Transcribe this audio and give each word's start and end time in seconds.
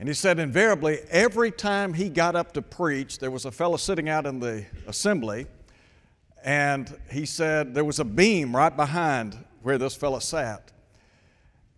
And 0.00 0.08
he 0.08 0.14
said, 0.14 0.38
invariably, 0.38 1.00
every 1.10 1.50
time 1.50 1.92
he 1.92 2.08
got 2.08 2.34
up 2.34 2.52
to 2.54 2.62
preach, 2.62 3.18
there 3.18 3.30
was 3.30 3.44
a 3.44 3.50
fellow 3.50 3.76
sitting 3.76 4.08
out 4.08 4.24
in 4.24 4.40
the 4.40 4.64
assembly, 4.86 5.46
and 6.42 6.98
he 7.10 7.26
said 7.26 7.74
there 7.74 7.84
was 7.84 7.98
a 7.98 8.04
beam 8.04 8.56
right 8.56 8.74
behind 8.74 9.36
where 9.62 9.76
this 9.76 9.94
fellow 9.94 10.18
sat. 10.18 10.72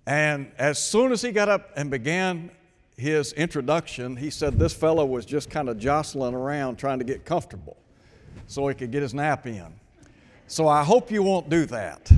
And 0.07 0.53
as 0.57 0.81
soon 0.81 1.11
as 1.11 1.21
he 1.21 1.33
got 1.33 1.49
up 1.49 1.73
and 1.75 1.91
began 1.91 2.53
his 2.97 3.33
introduction, 3.33 4.15
he 4.15 4.31
said 4.31 4.57
this 4.57 4.73
fellow 4.73 5.05
was 5.05 5.27
just 5.27 5.51
kind 5.51 5.69
of 5.69 5.79
jostling 5.79 6.35
around 6.35 6.77
trying 6.77 7.01
to 7.01 7.05
get 7.05 7.25
comfortable 7.25 7.77
so 8.47 8.69
he 8.69 8.75
could 8.77 8.93
get 8.93 9.03
his 9.03 9.15
nap 9.15 9.49
in. 9.49 9.67
So 10.47 10.69
I 10.69 10.85
hope 10.85 11.11
you 11.11 11.25
won't 11.25 11.51
do 11.51 11.67
that. 11.67 12.09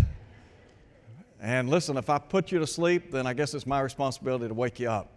And 1.41 1.71
listen, 1.71 1.96
if 1.96 2.11
I 2.11 2.18
put 2.18 2.52
you 2.52 2.59
to 2.59 2.66
sleep, 2.66 3.11
then 3.11 3.27
I 3.27 3.32
guess 3.32 3.55
it's 3.55 3.66
my 3.66 3.80
responsibility 3.80 4.48
to 4.48 4.55
wake 4.55 4.79
you 4.79 4.91
up. 4.91 5.13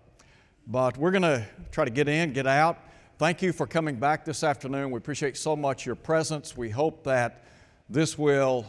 But 0.70 0.98
we're 0.98 1.12
going 1.12 1.22
to 1.22 1.46
try 1.72 1.86
to 1.86 1.92
get 1.92 2.10
in, 2.10 2.34
get 2.34 2.46
out. 2.46 2.78
Thank 3.18 3.42
you 3.42 3.54
for 3.54 3.66
coming 3.66 3.96
back 3.96 4.25
this 4.25 4.44
afternoon. 4.44 4.92
We 4.92 4.98
appreciate 4.98 5.38
so 5.38 5.56
much 5.56 5.86
your 5.86 5.96
presence. 5.96 6.58
We 6.58 6.70
hope 6.70 7.06
that 7.06 7.46
this 7.89 8.18
will 8.18 8.66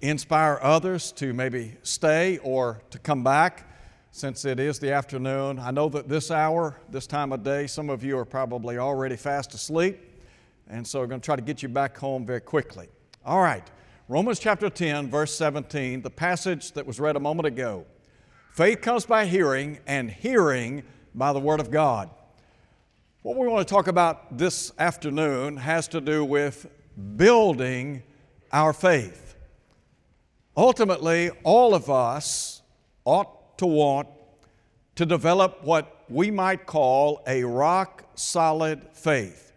inspire 0.00 0.60
others 0.62 1.10
to 1.12 1.32
maybe 1.34 1.74
stay 1.82 2.38
or 2.44 2.80
to 2.90 3.00
come 3.00 3.24
back 3.24 3.68
since 4.12 4.44
it 4.44 4.60
is 4.60 4.78
the 4.78 4.92
afternoon. 4.92 5.58
I 5.58 5.72
know 5.72 5.88
that 5.88 6.08
this 6.08 6.30
hour, 6.30 6.76
this 6.90 7.08
time 7.08 7.32
of 7.32 7.42
day, 7.42 7.66
some 7.66 7.90
of 7.90 8.04
you 8.04 8.16
are 8.18 8.24
probably 8.24 8.78
already 8.78 9.16
fast 9.16 9.52
asleep, 9.52 9.98
and 10.68 10.86
so 10.86 11.00
we're 11.00 11.08
going 11.08 11.20
to 11.20 11.26
try 11.26 11.34
to 11.34 11.42
get 11.42 11.60
you 11.60 11.68
back 11.68 11.98
home 11.98 12.24
very 12.24 12.40
quickly. 12.40 12.86
All 13.24 13.40
right, 13.40 13.68
Romans 14.06 14.38
chapter 14.38 14.70
10, 14.70 15.10
verse 15.10 15.34
17, 15.34 16.02
the 16.02 16.10
passage 16.10 16.70
that 16.72 16.86
was 16.86 17.00
read 17.00 17.16
a 17.16 17.20
moment 17.20 17.48
ago. 17.48 17.84
Faith 18.52 18.80
comes 18.80 19.04
by 19.04 19.26
hearing, 19.26 19.80
and 19.88 20.08
hearing 20.08 20.84
by 21.16 21.32
the 21.32 21.40
Word 21.40 21.60
of 21.60 21.70
God. 21.70 22.10
What 23.22 23.36
we 23.36 23.48
want 23.48 23.66
to 23.66 23.74
talk 23.74 23.88
about 23.88 24.36
this 24.36 24.70
afternoon 24.78 25.56
has 25.56 25.88
to 25.88 26.00
do 26.00 26.24
with 26.24 26.66
building 27.16 28.02
our 28.52 28.72
faith. 28.72 29.34
Ultimately, 30.56 31.30
all 31.42 31.74
of 31.74 31.90
us 31.90 32.62
ought 33.04 33.58
to 33.58 33.66
want 33.66 34.08
to 34.94 35.06
develop 35.06 35.64
what 35.64 36.04
we 36.08 36.30
might 36.30 36.66
call 36.66 37.22
a 37.26 37.42
rock 37.42 38.04
solid 38.14 38.82
faith. 38.92 39.52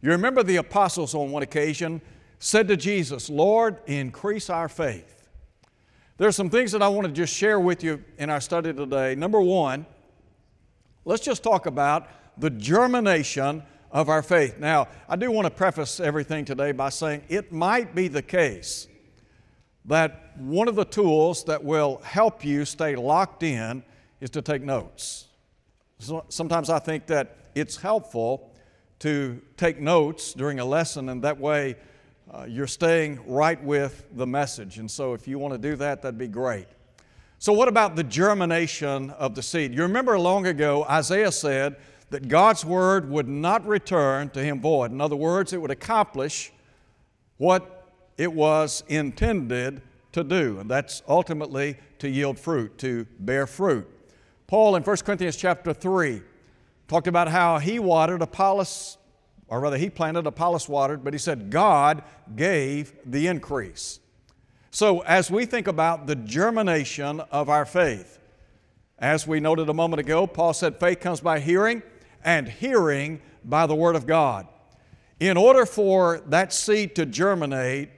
You 0.00 0.10
remember 0.10 0.42
the 0.42 0.56
apostles 0.56 1.14
on 1.14 1.30
one 1.30 1.42
occasion 1.42 2.00
said 2.38 2.68
to 2.68 2.76
Jesus, 2.76 3.28
Lord, 3.28 3.78
increase 3.86 4.48
our 4.48 4.68
faith. 4.68 5.28
There 6.16 6.26
are 6.26 6.32
some 6.32 6.50
things 6.50 6.72
that 6.72 6.82
I 6.82 6.88
want 6.88 7.06
to 7.06 7.12
just 7.12 7.34
share 7.34 7.60
with 7.60 7.84
you 7.84 8.02
in 8.18 8.30
our 8.30 8.40
study 8.40 8.72
today. 8.72 9.14
Number 9.14 9.40
one, 9.40 9.86
Let's 11.04 11.22
just 11.22 11.42
talk 11.42 11.66
about 11.66 12.08
the 12.36 12.50
germination 12.50 13.62
of 13.90 14.08
our 14.08 14.22
faith. 14.22 14.58
Now, 14.58 14.88
I 15.08 15.16
do 15.16 15.30
want 15.30 15.46
to 15.46 15.50
preface 15.50 15.98
everything 15.98 16.44
today 16.44 16.72
by 16.72 16.90
saying 16.90 17.22
it 17.28 17.52
might 17.52 17.94
be 17.94 18.08
the 18.08 18.22
case 18.22 18.86
that 19.86 20.36
one 20.38 20.68
of 20.68 20.76
the 20.76 20.84
tools 20.84 21.44
that 21.44 21.64
will 21.64 22.00
help 22.04 22.44
you 22.44 22.64
stay 22.64 22.96
locked 22.96 23.42
in 23.42 23.82
is 24.20 24.30
to 24.30 24.42
take 24.42 24.62
notes. 24.62 25.26
So 25.98 26.24
sometimes 26.28 26.70
I 26.70 26.78
think 26.78 27.06
that 27.06 27.36
it's 27.54 27.76
helpful 27.76 28.54
to 29.00 29.40
take 29.56 29.80
notes 29.80 30.34
during 30.34 30.60
a 30.60 30.64
lesson, 30.64 31.08
and 31.08 31.22
that 31.24 31.38
way 31.38 31.76
uh, 32.32 32.44
you're 32.44 32.66
staying 32.66 33.20
right 33.26 33.62
with 33.62 34.06
the 34.12 34.26
message. 34.26 34.78
And 34.78 34.90
so, 34.90 35.14
if 35.14 35.26
you 35.26 35.38
want 35.38 35.54
to 35.54 35.58
do 35.58 35.74
that, 35.76 36.02
that'd 36.02 36.18
be 36.18 36.28
great. 36.28 36.68
So, 37.42 37.54
what 37.54 37.68
about 37.68 37.96
the 37.96 38.04
germination 38.04 39.08
of 39.12 39.34
the 39.34 39.42
seed? 39.42 39.72
You 39.74 39.80
remember 39.80 40.18
long 40.18 40.46
ago, 40.46 40.84
Isaiah 40.84 41.32
said 41.32 41.76
that 42.10 42.28
God's 42.28 42.66
word 42.66 43.08
would 43.08 43.28
not 43.28 43.66
return 43.66 44.28
to 44.30 44.44
him 44.44 44.60
void. 44.60 44.92
In 44.92 45.00
other 45.00 45.16
words, 45.16 45.54
it 45.54 45.62
would 45.62 45.70
accomplish 45.70 46.52
what 47.38 47.94
it 48.18 48.30
was 48.30 48.84
intended 48.88 49.80
to 50.12 50.22
do, 50.22 50.58
and 50.60 50.70
that's 50.70 51.02
ultimately 51.08 51.78
to 52.00 52.10
yield 52.10 52.38
fruit, 52.38 52.76
to 52.76 53.06
bear 53.20 53.46
fruit. 53.46 53.88
Paul 54.46 54.76
in 54.76 54.82
1 54.82 54.96
Corinthians 54.98 55.36
chapter 55.36 55.72
3 55.72 56.20
talked 56.88 57.06
about 57.06 57.28
how 57.28 57.58
he 57.58 57.78
watered, 57.78 58.20
Apollos, 58.20 58.98
or 59.48 59.60
rather, 59.60 59.78
he 59.78 59.88
planted, 59.88 60.26
Apollos 60.26 60.68
watered, 60.68 61.02
but 61.02 61.14
he 61.14 61.18
said 61.18 61.48
God 61.48 62.02
gave 62.36 62.92
the 63.06 63.28
increase. 63.28 63.98
So, 64.72 65.00
as 65.00 65.30
we 65.30 65.46
think 65.46 65.66
about 65.66 66.06
the 66.06 66.14
germination 66.14 67.20
of 67.32 67.48
our 67.48 67.66
faith, 67.66 68.20
as 69.00 69.26
we 69.26 69.40
noted 69.40 69.68
a 69.68 69.74
moment 69.74 69.98
ago, 69.98 70.28
Paul 70.28 70.52
said 70.52 70.78
faith 70.78 71.00
comes 71.00 71.20
by 71.20 71.40
hearing, 71.40 71.82
and 72.24 72.48
hearing 72.48 73.20
by 73.44 73.66
the 73.66 73.74
Word 73.74 73.96
of 73.96 74.06
God. 74.06 74.46
In 75.18 75.36
order 75.36 75.66
for 75.66 76.20
that 76.26 76.52
seed 76.52 76.94
to 76.96 77.06
germinate, 77.06 77.90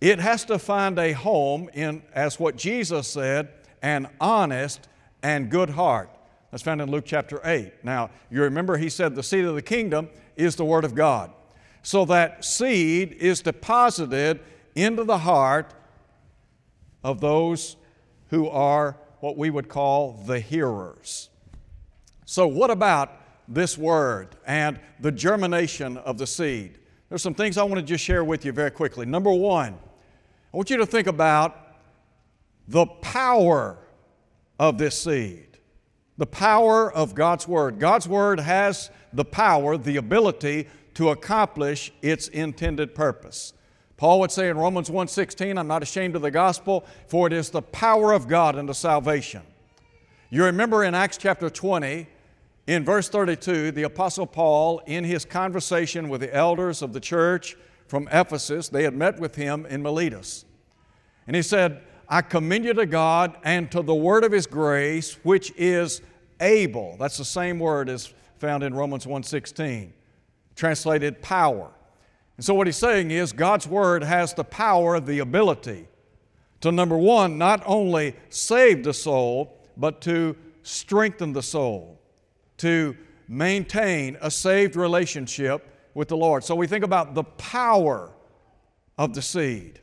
it 0.00 0.20
has 0.20 0.44
to 0.44 0.58
find 0.58 0.98
a 0.98 1.12
home 1.12 1.68
in, 1.72 2.02
as 2.12 2.38
what 2.38 2.56
Jesus 2.56 3.08
said, 3.08 3.48
an 3.82 4.08
honest 4.20 4.88
and 5.22 5.50
good 5.50 5.70
heart. 5.70 6.10
That's 6.50 6.62
found 6.62 6.80
in 6.80 6.90
Luke 6.90 7.04
chapter 7.06 7.40
8. 7.44 7.84
Now, 7.84 8.10
you 8.30 8.42
remember 8.42 8.76
he 8.76 8.88
said 8.88 9.16
the 9.16 9.22
seed 9.22 9.44
of 9.44 9.56
the 9.56 9.62
kingdom 9.62 10.08
is 10.36 10.54
the 10.54 10.64
Word 10.64 10.84
of 10.84 10.94
God. 10.94 11.32
So 11.82 12.04
that 12.04 12.44
seed 12.44 13.12
is 13.14 13.40
deposited 13.40 14.40
into 14.76 15.02
the 15.02 15.18
heart 15.18 15.74
of 17.04 17.20
those 17.20 17.76
who 18.30 18.48
are 18.48 18.96
what 19.20 19.36
we 19.36 19.50
would 19.50 19.68
call 19.68 20.24
the 20.26 20.40
hearers. 20.40 21.28
So, 22.24 22.48
what 22.48 22.70
about 22.70 23.12
this 23.46 23.78
word 23.78 24.36
and 24.46 24.80
the 24.98 25.12
germination 25.12 25.98
of 25.98 26.18
the 26.18 26.26
seed? 26.26 26.78
There's 27.08 27.22
some 27.22 27.34
things 27.34 27.58
I 27.58 27.62
want 27.62 27.76
to 27.76 27.82
just 27.82 28.02
share 28.02 28.24
with 28.24 28.44
you 28.44 28.52
very 28.52 28.70
quickly. 28.70 29.06
Number 29.06 29.32
one, 29.32 29.74
I 30.52 30.56
want 30.56 30.70
you 30.70 30.78
to 30.78 30.86
think 30.86 31.06
about 31.06 31.56
the 32.66 32.86
power 32.86 33.78
of 34.58 34.78
this 34.78 34.98
seed. 34.98 35.58
The 36.16 36.26
power 36.26 36.92
of 36.92 37.14
God's 37.14 37.46
Word. 37.46 37.78
God's 37.78 38.08
Word 38.08 38.40
has 38.40 38.90
the 39.12 39.24
power, 39.24 39.76
the 39.76 39.96
ability 39.96 40.68
to 40.94 41.10
accomplish 41.10 41.92
its 42.02 42.28
intended 42.28 42.94
purpose. 42.94 43.52
Paul 44.04 44.20
would 44.20 44.30
say 44.30 44.50
in 44.50 44.58
Romans 44.58 44.90
1:16, 44.90 45.56
I'm 45.56 45.66
not 45.66 45.82
ashamed 45.82 46.14
of 46.14 46.20
the 46.20 46.30
gospel, 46.30 46.84
for 47.06 47.26
it 47.26 47.32
is 47.32 47.48
the 47.48 47.62
power 47.62 48.12
of 48.12 48.28
God 48.28 48.54
unto 48.54 48.74
salvation. 48.74 49.40
You 50.28 50.44
remember 50.44 50.84
in 50.84 50.94
Acts 50.94 51.16
chapter 51.16 51.48
20, 51.48 52.06
in 52.66 52.84
verse 52.84 53.08
32, 53.08 53.70
the 53.70 53.84
apostle 53.84 54.26
Paul 54.26 54.82
in 54.84 55.04
his 55.04 55.24
conversation 55.24 56.10
with 56.10 56.20
the 56.20 56.34
elders 56.34 56.82
of 56.82 56.92
the 56.92 57.00
church 57.00 57.56
from 57.86 58.06
Ephesus, 58.12 58.68
they 58.68 58.82
had 58.82 58.94
met 58.94 59.18
with 59.18 59.36
him 59.36 59.64
in 59.64 59.82
Miletus. 59.82 60.44
And 61.26 61.34
he 61.34 61.40
said, 61.40 61.80
I 62.06 62.20
commend 62.20 62.66
you 62.66 62.74
to 62.74 62.84
God 62.84 63.38
and 63.42 63.72
to 63.72 63.80
the 63.80 63.94
word 63.94 64.22
of 64.22 64.32
his 64.32 64.46
grace, 64.46 65.14
which 65.22 65.50
is 65.56 66.02
able. 66.40 66.98
That's 66.98 67.16
the 67.16 67.24
same 67.24 67.58
word 67.58 67.88
as 67.88 68.12
found 68.36 68.64
in 68.64 68.74
Romans 68.74 69.06
1:16, 69.06 69.92
translated 70.56 71.22
power. 71.22 71.70
And 72.36 72.44
so, 72.44 72.54
what 72.54 72.66
he's 72.66 72.76
saying 72.76 73.10
is 73.10 73.32
God's 73.32 73.66
Word 73.66 74.02
has 74.02 74.34
the 74.34 74.44
power, 74.44 74.98
the 74.98 75.20
ability 75.20 75.86
to, 76.60 76.72
number 76.72 76.98
one, 76.98 77.38
not 77.38 77.62
only 77.64 78.16
save 78.28 78.82
the 78.82 78.94
soul, 78.94 79.60
but 79.76 80.00
to 80.02 80.36
strengthen 80.62 81.32
the 81.32 81.42
soul, 81.42 82.00
to 82.58 82.96
maintain 83.28 84.16
a 84.20 84.30
saved 84.30 84.74
relationship 84.74 85.70
with 85.94 86.08
the 86.08 86.16
Lord. 86.16 86.42
So, 86.42 86.56
we 86.56 86.66
think 86.66 86.84
about 86.84 87.14
the 87.14 87.24
power 87.24 88.10
of 88.98 89.14
the 89.14 89.22
seed, 89.22 89.80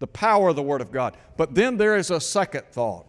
the 0.00 0.08
power 0.08 0.48
of 0.48 0.56
the 0.56 0.62
Word 0.62 0.80
of 0.80 0.90
God. 0.90 1.16
But 1.36 1.54
then 1.54 1.76
there 1.76 1.96
is 1.96 2.10
a 2.10 2.20
second 2.20 2.64
thought. 2.72 3.06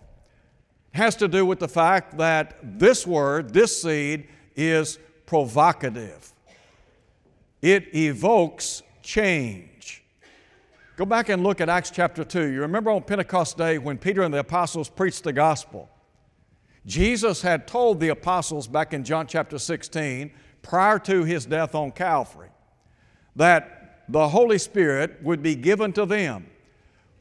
It 0.94 0.98
has 0.98 1.16
to 1.18 1.28
do 1.28 1.48
with 1.48 1.58
the 1.58 1.68
fact 1.68 2.18
that 2.20 2.60
this 2.62 3.08
Word, 3.08 3.54
this 3.54 3.82
seed, 3.82 4.28
is 4.56 5.00
provocative 5.26 6.33
it 7.64 7.96
evokes 7.96 8.84
change. 9.02 10.04
Go 10.98 11.06
back 11.06 11.30
and 11.30 11.42
look 11.44 11.62
at 11.62 11.70
Acts 11.70 11.90
chapter 11.90 12.26
2. 12.26 12.52
You 12.52 12.60
remember 12.60 12.92
on 12.92 13.02
Pentecost 13.04 13.58
Day 13.58 13.78
when 13.78 13.98
Peter 13.98 14.22
and 14.22 14.34
the 14.34 14.40
apostles 14.40 14.90
preached 14.90 15.24
the 15.24 15.32
gospel? 15.32 15.90
Jesus 16.86 17.42
had 17.42 17.66
told 17.66 18.02
the 18.02 18.10
apostles 18.10 18.68
back 18.68 18.94
in 18.94 19.06
John 19.06 19.28
chapter 19.28 19.58
16, 19.58 20.30
prior 20.62 21.00
to 21.00 21.24
his 21.24 21.46
death 21.46 21.74
on 21.74 21.92
Calvary, 21.92 22.50
that 23.38 24.04
the 24.10 24.28
Holy 24.28 24.58
Spirit 24.58 25.24
would 25.24 25.42
be 25.42 25.56
given 25.56 25.94
to 25.94 26.06
them. 26.06 26.48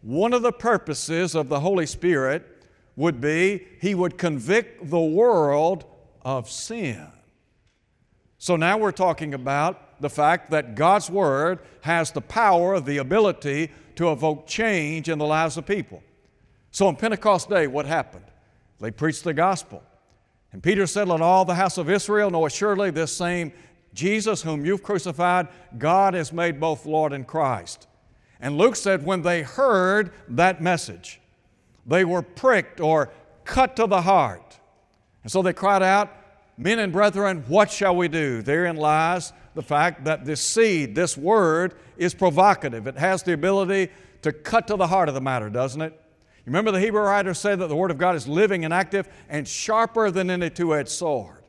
One 0.03 0.33
of 0.33 0.43
the 0.43 0.53
purposes 0.53 1.37
of 1.37 1.49
the 1.49 1.61
Holy 1.61 1.87
Spirit 1.87 2.67
would 2.97 3.21
be 3.21 3.69
he 3.81 3.95
would 3.95 4.19
convict 4.19 4.91
the 4.91 5.01
world 5.01 5.85
of 6.23 6.51
sin. 6.51 7.07
So 8.39 8.57
now 8.57 8.77
we're 8.77 8.91
talking 8.91 9.35
about 9.35 9.82
the 10.03 10.11
fact 10.11 10.51
that 10.51 10.75
God's 10.75 11.09
Word 11.09 11.61
has 11.81 12.11
the 12.11 12.21
power, 12.21 12.81
the 12.81 12.99
ability 12.99 13.71
to 13.97 14.13
evoke 14.13 14.47
change 14.47 15.09
in 15.09 15.19
the 15.19 15.27
lives 15.27 15.57
of 15.57 15.67
people. 15.67 16.03
So 16.71 16.87
on 16.87 16.97
Pentecost 16.97 17.49
Day, 17.49 17.67
what 17.67 17.87
happened? 17.87 18.25
They 18.81 18.91
preached 18.91 19.25
the 19.25 19.35
gospel. 19.35 19.83
And 20.53 20.63
Peter 20.63 20.87
said, 20.87 21.09
Let 21.09 21.21
all 21.21 21.45
the 21.45 21.55
house 21.55 21.79
of 21.79 21.89
Israel 21.89 22.31
know 22.31 22.47
assuredly 22.47 22.91
this 22.91 23.17
same 23.17 23.53
Jesus, 23.95 24.43
whom 24.43 24.65
you've 24.65 24.83
crucified, 24.83 25.49
God 25.79 26.15
has 26.15 26.33
made 26.33 26.59
both 26.59 26.87
Lord 26.87 27.13
and 27.13 27.27
Christ. 27.27 27.87
And 28.41 28.57
Luke 28.57 28.77
said, 28.77 29.05
When 29.05 29.23
they 29.23 29.43
heard 29.43 30.13
that 30.29 30.63
message, 30.63 31.21
they 31.87 32.05
were 32.05 32.23
pricked 32.23 32.81
or 32.81 33.11
cut 33.45 33.77
to 33.77 33.87
the 33.87 34.03
heart. 34.03 34.59
And 35.23 35.31
so 35.31 35.43
they 35.43 35.53
cried 35.53 35.83
out, 35.83 36.11
Men 36.57 36.79
and 36.79 36.93
brethren, 36.93 37.45
what 37.49 37.71
shall 37.71 37.97
we 37.97 38.09
do? 38.09 38.43
Therein 38.43 38.77
lies 38.77 39.33
the 39.55 39.63
fact 39.63 40.05
that 40.05 40.25
this 40.25 40.41
seed, 40.41 40.95
this 40.95 41.17
word, 41.17 41.75
is 41.97 42.15
provocative. 42.15 42.87
It 42.87 42.97
has 42.97 43.23
the 43.23 43.33
ability 43.33 43.91
to 44.23 44.33
cut 44.33 44.67
to 44.69 44.77
the 44.77 44.87
heart 44.87 45.09
of 45.09 45.15
the 45.15 45.21
matter, 45.21 45.51
doesn't 45.51 45.81
it? 45.81 45.93
You 46.45 46.51
remember 46.51 46.73
the 46.73 46.81
Hebrew 46.81 47.03
writer 47.03 47.35
said 47.35 47.61
that 47.61 47.69
the 47.69 47.77
Word 47.77 47.93
of 47.93 47.99
God 47.99 48.17
is 48.17 48.27
living 48.27 48.65
and 48.65 48.75
active 48.75 49.09
and 49.29 49.47
sharper 49.47 50.11
than 50.11 50.29
any 50.29 50.51
two 50.51 50.75
edged 50.75 50.89
sword. 50.89 51.45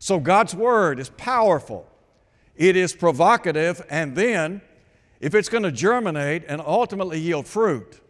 So 0.00 0.18
God's 0.18 0.54
Word 0.54 0.98
is 0.98 1.10
powerful, 1.10 1.86
it 2.56 2.76
is 2.76 2.92
provocative, 2.94 3.84
and 3.90 4.16
then 4.16 4.60
if 5.20 5.34
it's 5.34 5.48
going 5.48 5.64
to 5.64 5.72
germinate 5.72 6.44
and 6.48 6.60
ultimately 6.60 7.20
yield 7.20 7.46
fruit, 7.46 8.00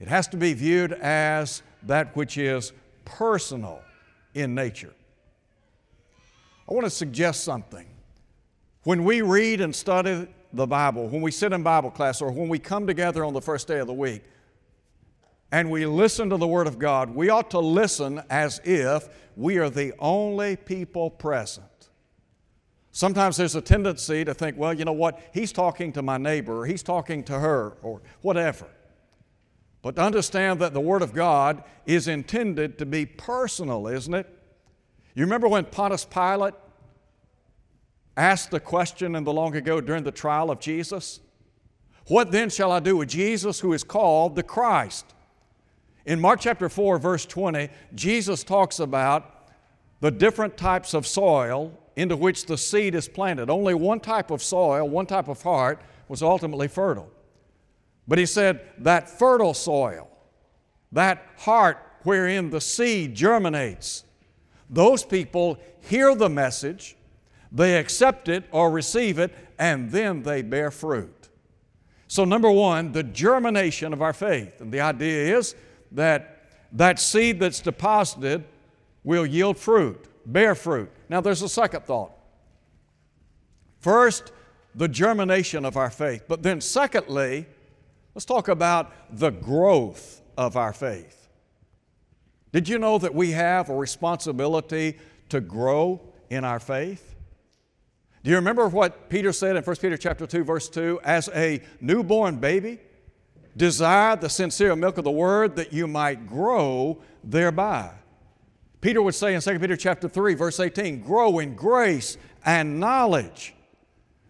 it 0.00 0.08
has 0.08 0.26
to 0.28 0.36
be 0.36 0.52
viewed 0.52 0.92
as 0.92 1.62
that 1.84 2.16
which 2.16 2.36
is 2.36 2.72
personal 3.04 3.82
in 4.34 4.54
nature. 4.54 4.94
I 6.72 6.74
want 6.74 6.86
to 6.86 6.90
suggest 6.90 7.44
something. 7.44 7.86
When 8.84 9.04
we 9.04 9.20
read 9.20 9.60
and 9.60 9.76
study 9.76 10.26
the 10.54 10.66
Bible, 10.66 11.06
when 11.06 11.20
we 11.20 11.30
sit 11.30 11.52
in 11.52 11.62
Bible 11.62 11.90
class, 11.90 12.22
or 12.22 12.32
when 12.32 12.48
we 12.48 12.58
come 12.58 12.86
together 12.86 13.26
on 13.26 13.34
the 13.34 13.42
first 13.42 13.68
day 13.68 13.78
of 13.78 13.86
the 13.86 13.92
week, 13.92 14.22
and 15.50 15.70
we 15.70 15.84
listen 15.84 16.30
to 16.30 16.38
the 16.38 16.46
Word 16.46 16.66
of 16.66 16.78
God, 16.78 17.14
we 17.14 17.28
ought 17.28 17.50
to 17.50 17.58
listen 17.58 18.22
as 18.30 18.58
if 18.64 19.10
we 19.36 19.58
are 19.58 19.68
the 19.68 19.92
only 19.98 20.56
people 20.56 21.10
present. 21.10 21.90
Sometimes 22.90 23.36
there's 23.36 23.54
a 23.54 23.60
tendency 23.60 24.24
to 24.24 24.32
think, 24.32 24.56
well, 24.56 24.72
you 24.72 24.86
know 24.86 24.92
what, 24.92 25.20
he's 25.34 25.52
talking 25.52 25.92
to 25.92 26.00
my 26.00 26.16
neighbor, 26.16 26.62
or 26.62 26.64
he's 26.64 26.82
talking 26.82 27.22
to 27.24 27.38
her, 27.38 27.76
or 27.82 28.00
whatever. 28.22 28.66
But 29.82 29.96
to 29.96 30.02
understand 30.02 30.58
that 30.60 30.72
the 30.72 30.80
Word 30.80 31.02
of 31.02 31.12
God 31.12 31.64
is 31.84 32.08
intended 32.08 32.78
to 32.78 32.86
be 32.86 33.04
personal, 33.04 33.88
isn't 33.88 34.14
it? 34.14 34.38
You 35.14 35.24
remember 35.24 35.48
when 35.48 35.66
Pontius 35.66 36.06
Pilate 36.06 36.54
asked 38.16 38.50
the 38.50 38.60
question 38.60 39.14
in 39.14 39.24
the 39.24 39.32
long 39.32 39.56
ago 39.56 39.80
during 39.80 40.04
the 40.04 40.12
trial 40.12 40.50
of 40.50 40.60
Jesus? 40.60 41.20
What 42.08 42.32
then 42.32 42.50
shall 42.50 42.72
I 42.72 42.80
do 42.80 42.96
with 42.96 43.08
Jesus 43.08 43.60
who 43.60 43.72
is 43.72 43.84
called 43.84 44.34
the 44.34 44.42
Christ? 44.42 45.14
In 46.04 46.20
Mark 46.20 46.40
chapter 46.40 46.68
4, 46.68 46.98
verse 46.98 47.24
20, 47.24 47.68
Jesus 47.94 48.42
talks 48.42 48.80
about 48.80 49.48
the 50.00 50.10
different 50.10 50.56
types 50.56 50.94
of 50.94 51.06
soil 51.06 51.78
into 51.94 52.16
which 52.16 52.46
the 52.46 52.58
seed 52.58 52.94
is 52.94 53.08
planted. 53.08 53.48
Only 53.48 53.74
one 53.74 54.00
type 54.00 54.30
of 54.30 54.42
soil, 54.42 54.88
one 54.88 55.06
type 55.06 55.28
of 55.28 55.40
heart, 55.42 55.80
was 56.08 56.22
ultimately 56.22 56.68
fertile. 56.68 57.08
But 58.08 58.18
he 58.18 58.26
said 58.26 58.60
that 58.78 59.08
fertile 59.08 59.54
soil, 59.54 60.08
that 60.90 61.24
heart 61.38 61.78
wherein 62.02 62.50
the 62.50 62.60
seed 62.60 63.14
germinates, 63.14 64.04
those 64.68 65.04
people 65.04 65.58
hear 65.82 66.14
the 66.14 66.28
message, 66.28 66.96
they 67.52 67.76
accept 67.76 68.28
it 68.28 68.44
or 68.50 68.70
receive 68.70 69.18
it, 69.18 69.34
and 69.58 69.90
then 69.90 70.22
they 70.22 70.42
bear 70.42 70.70
fruit. 70.70 71.28
So, 72.08 72.24
number 72.24 72.50
one, 72.50 72.92
the 72.92 73.02
germination 73.02 73.92
of 73.92 74.02
our 74.02 74.12
faith. 74.12 74.60
And 74.60 74.72
the 74.72 74.80
idea 74.80 75.38
is 75.38 75.54
that 75.92 76.50
that 76.72 76.98
seed 76.98 77.40
that's 77.40 77.60
deposited 77.60 78.44
will 79.04 79.26
yield 79.26 79.58
fruit, 79.58 80.08
bear 80.26 80.54
fruit. 80.54 80.90
Now, 81.08 81.20
there's 81.20 81.42
a 81.42 81.48
second 81.48 81.84
thought. 81.84 82.12
First, 83.80 84.32
the 84.74 84.88
germination 84.88 85.64
of 85.64 85.76
our 85.76 85.90
faith. 85.90 86.24
But 86.28 86.42
then, 86.42 86.60
secondly, 86.60 87.46
let's 88.14 88.24
talk 88.24 88.48
about 88.48 88.92
the 89.10 89.30
growth 89.30 90.22
of 90.38 90.56
our 90.56 90.72
faith. 90.72 91.28
Did 92.52 92.68
you 92.68 92.78
know 92.78 92.98
that 92.98 93.14
we 93.14 93.32
have 93.32 93.68
a 93.68 93.74
responsibility 93.74 94.98
to 95.30 95.40
grow 95.40 96.00
in 96.30 96.44
our 96.44 96.60
faith? 96.60 97.11
Do 98.24 98.30
you 98.30 98.36
remember 98.36 98.68
what 98.68 99.08
Peter 99.08 99.32
said 99.32 99.56
in 99.56 99.62
1 99.62 99.76
Peter 99.76 99.96
chapter 99.96 100.26
2 100.26 100.44
verse 100.44 100.68
2 100.68 101.00
as 101.04 101.28
a 101.34 101.60
newborn 101.80 102.36
baby 102.36 102.78
Desire 103.56 104.16
the 104.16 104.30
sincere 104.30 104.74
milk 104.74 104.98
of 104.98 105.04
the 105.04 105.10
word 105.10 105.56
that 105.56 105.72
you 105.72 105.86
might 105.86 106.26
grow 106.26 106.98
thereby. 107.22 107.90
Peter 108.80 109.02
would 109.02 109.14
say 109.14 109.34
in 109.34 109.40
2 109.40 109.58
Peter 109.58 109.76
chapter 109.76 110.08
3, 110.08 110.34
verse 110.34 110.58
18, 110.58 111.00
grow 111.00 111.38
in 111.38 111.54
grace 111.54 112.16
and 112.44 112.80
knowledge. 112.80 113.54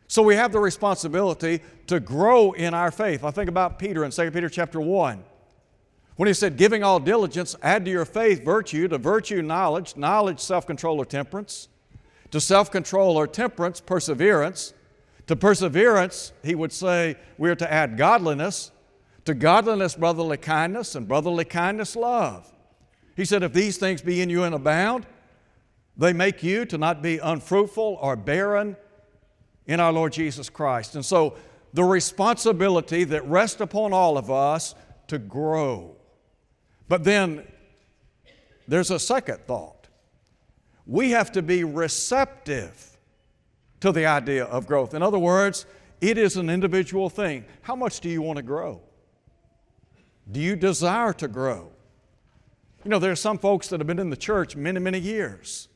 So 0.08 0.22
we 0.22 0.34
have 0.34 0.52
the 0.52 0.58
responsibility 0.58 1.62
to 1.86 2.00
grow 2.00 2.52
in 2.52 2.74
our 2.74 2.90
faith. 2.90 3.24
I 3.24 3.30
think 3.30 3.48
about 3.48 3.78
Peter 3.78 4.04
in 4.04 4.10
2 4.10 4.30
Peter 4.30 4.48
chapter 4.48 4.80
1. 4.80 5.24
When 6.16 6.26
he 6.26 6.34
said, 6.34 6.58
giving 6.58 6.82
all 6.82 7.00
diligence, 7.00 7.56
add 7.62 7.86
to 7.86 7.90
your 7.90 8.04
faith 8.04 8.44
virtue, 8.44 8.88
to 8.88 8.98
virtue 8.98 9.40
knowledge, 9.40 9.96
knowledge 9.96 10.40
self 10.40 10.66
control 10.66 10.98
or 10.98 11.06
temperance, 11.06 11.68
to 12.32 12.40
self 12.40 12.70
control 12.70 13.16
or 13.16 13.26
temperance 13.26 13.80
perseverance, 13.80 14.74
to 15.28 15.36
perseverance, 15.36 16.32
he 16.42 16.54
would 16.54 16.72
say, 16.72 17.16
we 17.38 17.48
are 17.48 17.54
to 17.54 17.72
add 17.72 17.96
godliness, 17.96 18.72
to 19.24 19.34
godliness, 19.34 19.94
brotherly 19.94 20.38
kindness, 20.38 20.96
and 20.96 21.06
brotherly 21.06 21.44
kindness, 21.44 21.94
love. 21.94 22.52
He 23.14 23.24
said, 23.24 23.42
If 23.42 23.52
these 23.52 23.78
things 23.78 24.02
be 24.02 24.20
in 24.20 24.30
you 24.30 24.42
and 24.42 24.54
abound, 24.54 25.06
they 25.96 26.12
make 26.12 26.42
you 26.42 26.64
to 26.66 26.78
not 26.78 27.02
be 27.02 27.18
unfruitful 27.18 27.98
or 28.00 28.16
barren 28.16 28.76
in 29.66 29.78
our 29.78 29.92
Lord 29.92 30.12
Jesus 30.12 30.48
Christ. 30.48 30.94
And 30.94 31.04
so, 31.04 31.36
the 31.74 31.84
responsibility 31.84 33.04
that 33.04 33.26
rests 33.26 33.60
upon 33.60 33.92
all 33.92 34.18
of 34.18 34.30
us 34.30 34.74
to 35.06 35.18
grow. 35.18 35.96
But 36.88 37.04
then 37.04 37.46
there's 38.68 38.90
a 38.90 38.98
second 38.98 39.38
thought. 39.46 39.81
We 40.86 41.10
have 41.10 41.32
to 41.32 41.42
be 41.42 41.64
receptive 41.64 42.98
to 43.80 43.92
the 43.92 44.06
idea 44.06 44.44
of 44.44 44.66
growth. 44.66 44.94
In 44.94 45.02
other 45.02 45.18
words, 45.18 45.66
it 46.00 46.18
is 46.18 46.36
an 46.36 46.50
individual 46.50 47.08
thing. 47.08 47.44
How 47.62 47.76
much 47.76 48.00
do 48.00 48.08
you 48.08 48.22
want 48.22 48.36
to 48.36 48.42
grow? 48.42 48.80
Do 50.30 50.40
you 50.40 50.56
desire 50.56 51.12
to 51.14 51.28
grow? 51.28 51.70
You 52.84 52.90
know, 52.90 52.98
there 52.98 53.12
are 53.12 53.16
some 53.16 53.38
folks 53.38 53.68
that 53.68 53.80
have 53.80 53.86
been 53.86 53.98
in 53.98 54.10
the 54.10 54.16
church 54.16 54.56
many, 54.56 54.80
many 54.80 54.98
years. 54.98 55.68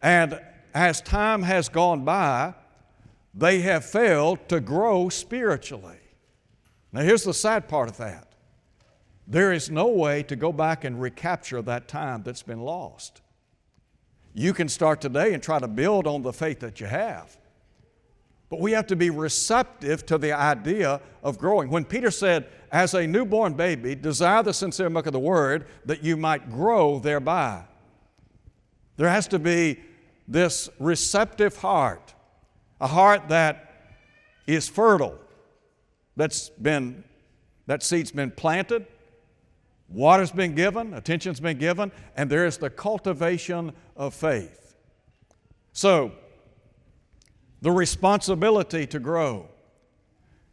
And 0.00 0.40
as 0.72 1.00
time 1.00 1.42
has 1.42 1.68
gone 1.68 2.04
by, 2.04 2.54
they 3.34 3.60
have 3.60 3.84
failed 3.84 4.48
to 4.48 4.60
grow 4.60 5.08
spiritually. 5.08 5.98
Now, 6.92 7.02
here's 7.02 7.24
the 7.24 7.34
sad 7.34 7.68
part 7.68 7.88
of 7.88 7.96
that 7.98 8.24
there 9.26 9.52
is 9.52 9.70
no 9.70 9.88
way 9.88 10.22
to 10.22 10.36
go 10.36 10.52
back 10.52 10.84
and 10.84 10.98
recapture 10.98 11.60
that 11.60 11.86
time 11.86 12.22
that's 12.22 12.42
been 12.42 12.60
lost. 12.60 13.20
You 14.38 14.54
can 14.54 14.68
start 14.68 15.00
today 15.00 15.34
and 15.34 15.42
try 15.42 15.58
to 15.58 15.66
build 15.66 16.06
on 16.06 16.22
the 16.22 16.32
faith 16.32 16.60
that 16.60 16.78
you 16.78 16.86
have. 16.86 17.36
But 18.48 18.60
we 18.60 18.70
have 18.70 18.86
to 18.86 18.94
be 18.94 19.10
receptive 19.10 20.06
to 20.06 20.16
the 20.16 20.30
idea 20.30 21.00
of 21.24 21.38
growing. 21.38 21.70
When 21.70 21.84
Peter 21.84 22.12
said, 22.12 22.46
as 22.70 22.94
a 22.94 23.04
newborn 23.04 23.54
baby, 23.54 23.96
desire 23.96 24.44
the 24.44 24.54
sincere 24.54 24.90
milk 24.90 25.06
of 25.06 25.12
the 25.12 25.18
word 25.18 25.66
that 25.86 26.04
you 26.04 26.16
might 26.16 26.52
grow 26.52 27.00
thereby. 27.00 27.64
There 28.96 29.08
has 29.08 29.26
to 29.28 29.40
be 29.40 29.80
this 30.28 30.68
receptive 30.78 31.56
heart, 31.56 32.14
a 32.80 32.86
heart 32.86 33.30
that 33.30 33.96
is 34.46 34.68
fertile, 34.68 35.18
that's 36.14 36.48
been, 36.50 37.02
that 37.66 37.82
seed's 37.82 38.12
been 38.12 38.30
planted, 38.30 38.86
water's 39.88 40.30
been 40.30 40.54
given, 40.54 40.94
attention's 40.94 41.40
been 41.40 41.58
given, 41.58 41.90
and 42.16 42.30
there 42.30 42.46
is 42.46 42.58
the 42.58 42.70
cultivation 42.70 43.72
of 43.96 44.14
faith. 44.14 44.76
So, 45.72 46.12
the 47.60 47.70
responsibility 47.70 48.86
to 48.86 48.98
grow, 48.98 49.48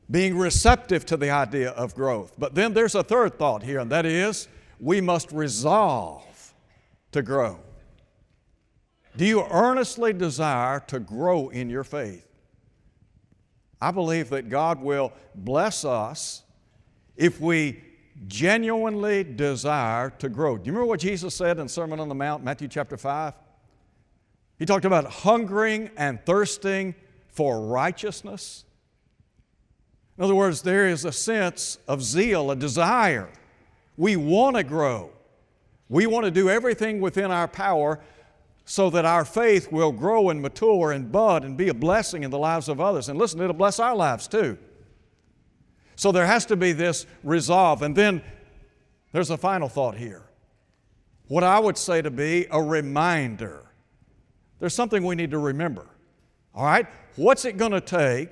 being 0.09 0.37
receptive 0.37 1.05
to 1.07 1.17
the 1.17 1.29
idea 1.29 1.71
of 1.71 1.95
growth. 1.95 2.33
But 2.37 2.55
then 2.55 2.73
there's 2.73 2.95
a 2.95 3.03
third 3.03 3.37
thought 3.37 3.63
here, 3.63 3.79
and 3.79 3.91
that 3.91 4.05
is 4.05 4.47
we 4.79 5.01
must 5.01 5.31
resolve 5.31 6.53
to 7.11 7.21
grow. 7.21 7.59
Do 9.17 9.25
you 9.25 9.45
earnestly 9.49 10.13
desire 10.13 10.81
to 10.87 10.99
grow 10.99 11.49
in 11.49 11.69
your 11.69 11.83
faith? 11.83 12.27
I 13.81 13.91
believe 13.91 14.29
that 14.29 14.49
God 14.49 14.81
will 14.81 15.13
bless 15.33 15.85
us 15.85 16.43
if 17.15 17.39
we 17.39 17.81
genuinely 18.27 19.23
desire 19.23 20.09
to 20.09 20.29
grow. 20.29 20.57
Do 20.57 20.65
you 20.65 20.71
remember 20.71 20.87
what 20.87 20.99
Jesus 20.99 21.35
said 21.35 21.59
in 21.59 21.67
Sermon 21.67 21.99
on 21.99 22.09
the 22.09 22.15
Mount, 22.15 22.43
Matthew 22.43 22.67
chapter 22.67 22.97
5? 22.97 23.33
He 24.57 24.65
talked 24.65 24.85
about 24.85 25.05
hungering 25.05 25.89
and 25.97 26.23
thirsting 26.25 26.95
for 27.27 27.61
righteousness. 27.61 28.63
In 30.17 30.23
other 30.23 30.35
words, 30.35 30.61
there 30.61 30.87
is 30.87 31.03
a 31.03 31.11
sense 31.11 31.77
of 31.87 32.01
zeal, 32.01 32.51
a 32.51 32.55
desire. 32.55 33.29
We 33.97 34.15
want 34.15 34.55
to 34.55 34.63
grow. 34.63 35.11
We 35.89 36.07
want 36.07 36.25
to 36.25 36.31
do 36.31 36.49
everything 36.49 37.01
within 37.01 37.31
our 37.31 37.47
power 37.47 37.99
so 38.63 38.89
that 38.89 39.05
our 39.05 39.25
faith 39.25 39.71
will 39.71 39.91
grow 39.91 40.29
and 40.29 40.41
mature 40.41 40.91
and 40.91 41.11
bud 41.11 41.43
and 41.43 41.55
be 41.55 41.69
a 41.69 41.73
blessing 41.73 42.23
in 42.23 42.31
the 42.31 42.39
lives 42.39 42.67
of 42.67 42.81
others. 42.81 43.09
And 43.09 43.19
listen, 43.19 43.39
it'll 43.41 43.53
bless 43.53 43.79
our 43.79 43.95
lives 43.95 44.27
too. 44.27 44.57
So 45.95 46.11
there 46.11 46.25
has 46.25 46.45
to 46.47 46.55
be 46.55 46.71
this 46.73 47.05
resolve. 47.23 47.81
And 47.81 47.95
then 47.95 48.21
there's 49.11 49.29
a 49.29 49.37
final 49.37 49.69
thought 49.69 49.97
here. 49.97 50.23
What 51.27 51.43
I 51.43 51.59
would 51.59 51.77
say 51.77 52.01
to 52.01 52.11
be 52.11 52.47
a 52.51 52.61
reminder. 52.61 53.65
There's 54.59 54.75
something 54.75 55.03
we 55.03 55.15
need 55.15 55.31
to 55.31 55.39
remember. 55.39 55.87
All 56.53 56.65
right? 56.65 56.87
What's 57.15 57.45
it 57.45 57.57
going 57.57 57.71
to 57.71 57.81
take 57.81 58.29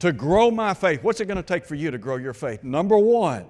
to 0.00 0.12
grow 0.12 0.50
my 0.50 0.74
faith? 0.74 1.02
What's 1.02 1.20
it 1.20 1.26
going 1.26 1.36
to 1.36 1.42
take 1.42 1.64
for 1.64 1.74
you 1.74 1.90
to 1.90 1.98
grow 1.98 2.16
your 2.16 2.34
faith? 2.34 2.62
Number 2.62 2.98
one, 2.98 3.46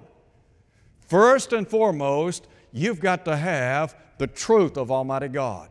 first 0.99 1.53
and 1.53 1.67
foremost, 1.67 2.47
you've 2.71 2.99
got 2.99 3.25
to 3.25 3.35
have 3.35 3.95
the 4.17 4.27
truth 4.27 4.77
of 4.77 4.91
Almighty 4.91 5.27
God. 5.27 5.69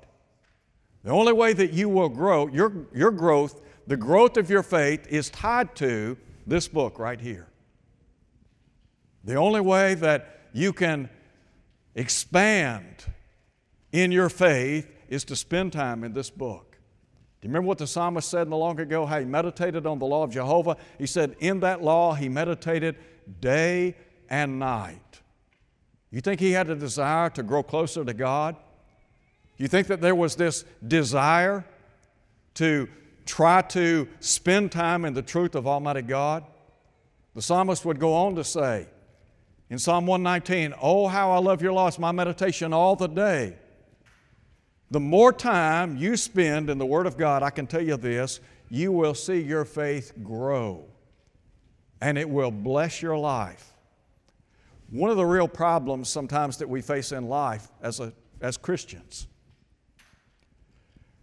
The 1.05 1.11
only 1.11 1.33
way 1.33 1.53
that 1.53 1.73
you 1.73 1.89
will 1.89 2.09
grow, 2.09 2.49
your, 2.49 2.87
your 2.95 3.11
growth, 3.11 3.61
the 3.87 3.97
growth 3.97 4.37
of 4.37 4.51
your 4.51 4.63
faith 4.63 5.07
is 5.09 5.31
tied 5.31 5.75
to 5.77 6.17
this 6.47 6.69
book 6.69 6.99
right 6.99 7.21
here. 7.21 7.49
The 9.25 9.37
only 9.37 9.61
way 9.61 9.95
that 9.95 10.49
you 10.53 10.73
can 10.73 11.09
expand 11.95 13.05
in 13.93 14.13
your 14.13 14.29
faith 14.29 14.91
is 15.09 15.25
to 15.25 15.37
spend 15.37 15.73
time 15.73 16.05
in 16.05 16.13
this 16.13 16.31
book. 16.31 16.77
Do 17.41 17.47
you 17.47 17.51
remember 17.51 17.69
what 17.69 17.79
the 17.79 17.87
psalmist 17.87 18.29
said 18.29 18.51
the 18.51 18.57
long 18.57 18.81
ago? 18.81 19.07
How 19.07 19.19
he 19.19 19.25
meditated 19.25 19.87
on 19.87 19.99
the 19.99 20.07
law 20.07 20.25
of 20.25 20.31
Jehovah? 20.31 20.77
He 20.99 21.07
said, 21.07 21.37
In 21.41 21.61
that 21.61 21.83
law, 21.83 22.15
he 22.15 22.29
meditated 22.29 22.97
day 23.41 23.97
and 24.29 24.59
night. 24.59 25.21
You 26.11 26.21
think 26.21 26.41
he 26.41 26.53
had 26.53 26.71
a 26.71 26.75
desire 26.75 27.31
to 27.31 27.43
grow 27.43 27.63
closer 27.63 28.05
to 28.05 28.15
God? 28.15 28.57
You 29.57 29.69
think 29.69 29.87
that 29.89 30.01
there 30.01 30.15
was 30.15 30.37
this 30.37 30.65
desire 30.87 31.65
to 32.55 32.89
try 33.27 33.63
to 33.63 34.09
spend 34.21 34.73
time 34.73 35.05
in 35.05 35.15
the 35.15 35.23
truth 35.23 35.55
of 35.55 35.67
Almighty 35.67 36.03
God? 36.03 36.45
The 37.35 37.43
psalmist 37.43 37.85
would 37.85 37.99
go 37.99 38.15
on 38.15 38.37
to 38.37 38.45
say 38.45 38.87
in 39.71 39.79
Psalm 39.79 40.07
119, 40.07 40.75
Oh, 40.81 41.09
how 41.09 41.33
I 41.33 41.39
love 41.39 41.63
your 41.63 41.73
law, 41.73 41.89
it's 41.89 41.99
my 41.99 42.13
meditation 42.13 42.73
all 42.73 42.97
the 42.97 43.09
day. 43.09 43.57
The 44.91 45.01
more 45.01 45.33
time 45.33 45.97
you 45.97 46.17
spend 46.17 46.71
in 46.71 46.79
the 46.79 46.87
Word 46.87 47.07
of 47.07 47.17
God, 47.17 47.43
I 47.43 47.51
can 47.51 47.67
tell 47.67 47.81
you 47.81 47.97
this, 47.97 48.41
you 48.69 48.93
will 48.93 49.15
see 49.15 49.41
your 49.41 49.65
faith 49.65 50.13
grow 50.23 50.85
and 52.01 52.19
it 52.19 52.29
will 52.29 52.51
bless 52.51 53.03
your 53.03 53.17
life. 53.17 53.73
One 54.91 55.11
of 55.11 55.17
the 55.17 55.25
real 55.25 55.49
problems 55.49 56.09
sometimes 56.09 56.59
that 56.59 56.69
we 56.69 56.81
face 56.81 57.11
in 57.13 57.29
life 57.29 57.69
as, 57.83 57.99
a, 57.99 58.13
as 58.41 58.57
Christians 58.57 59.27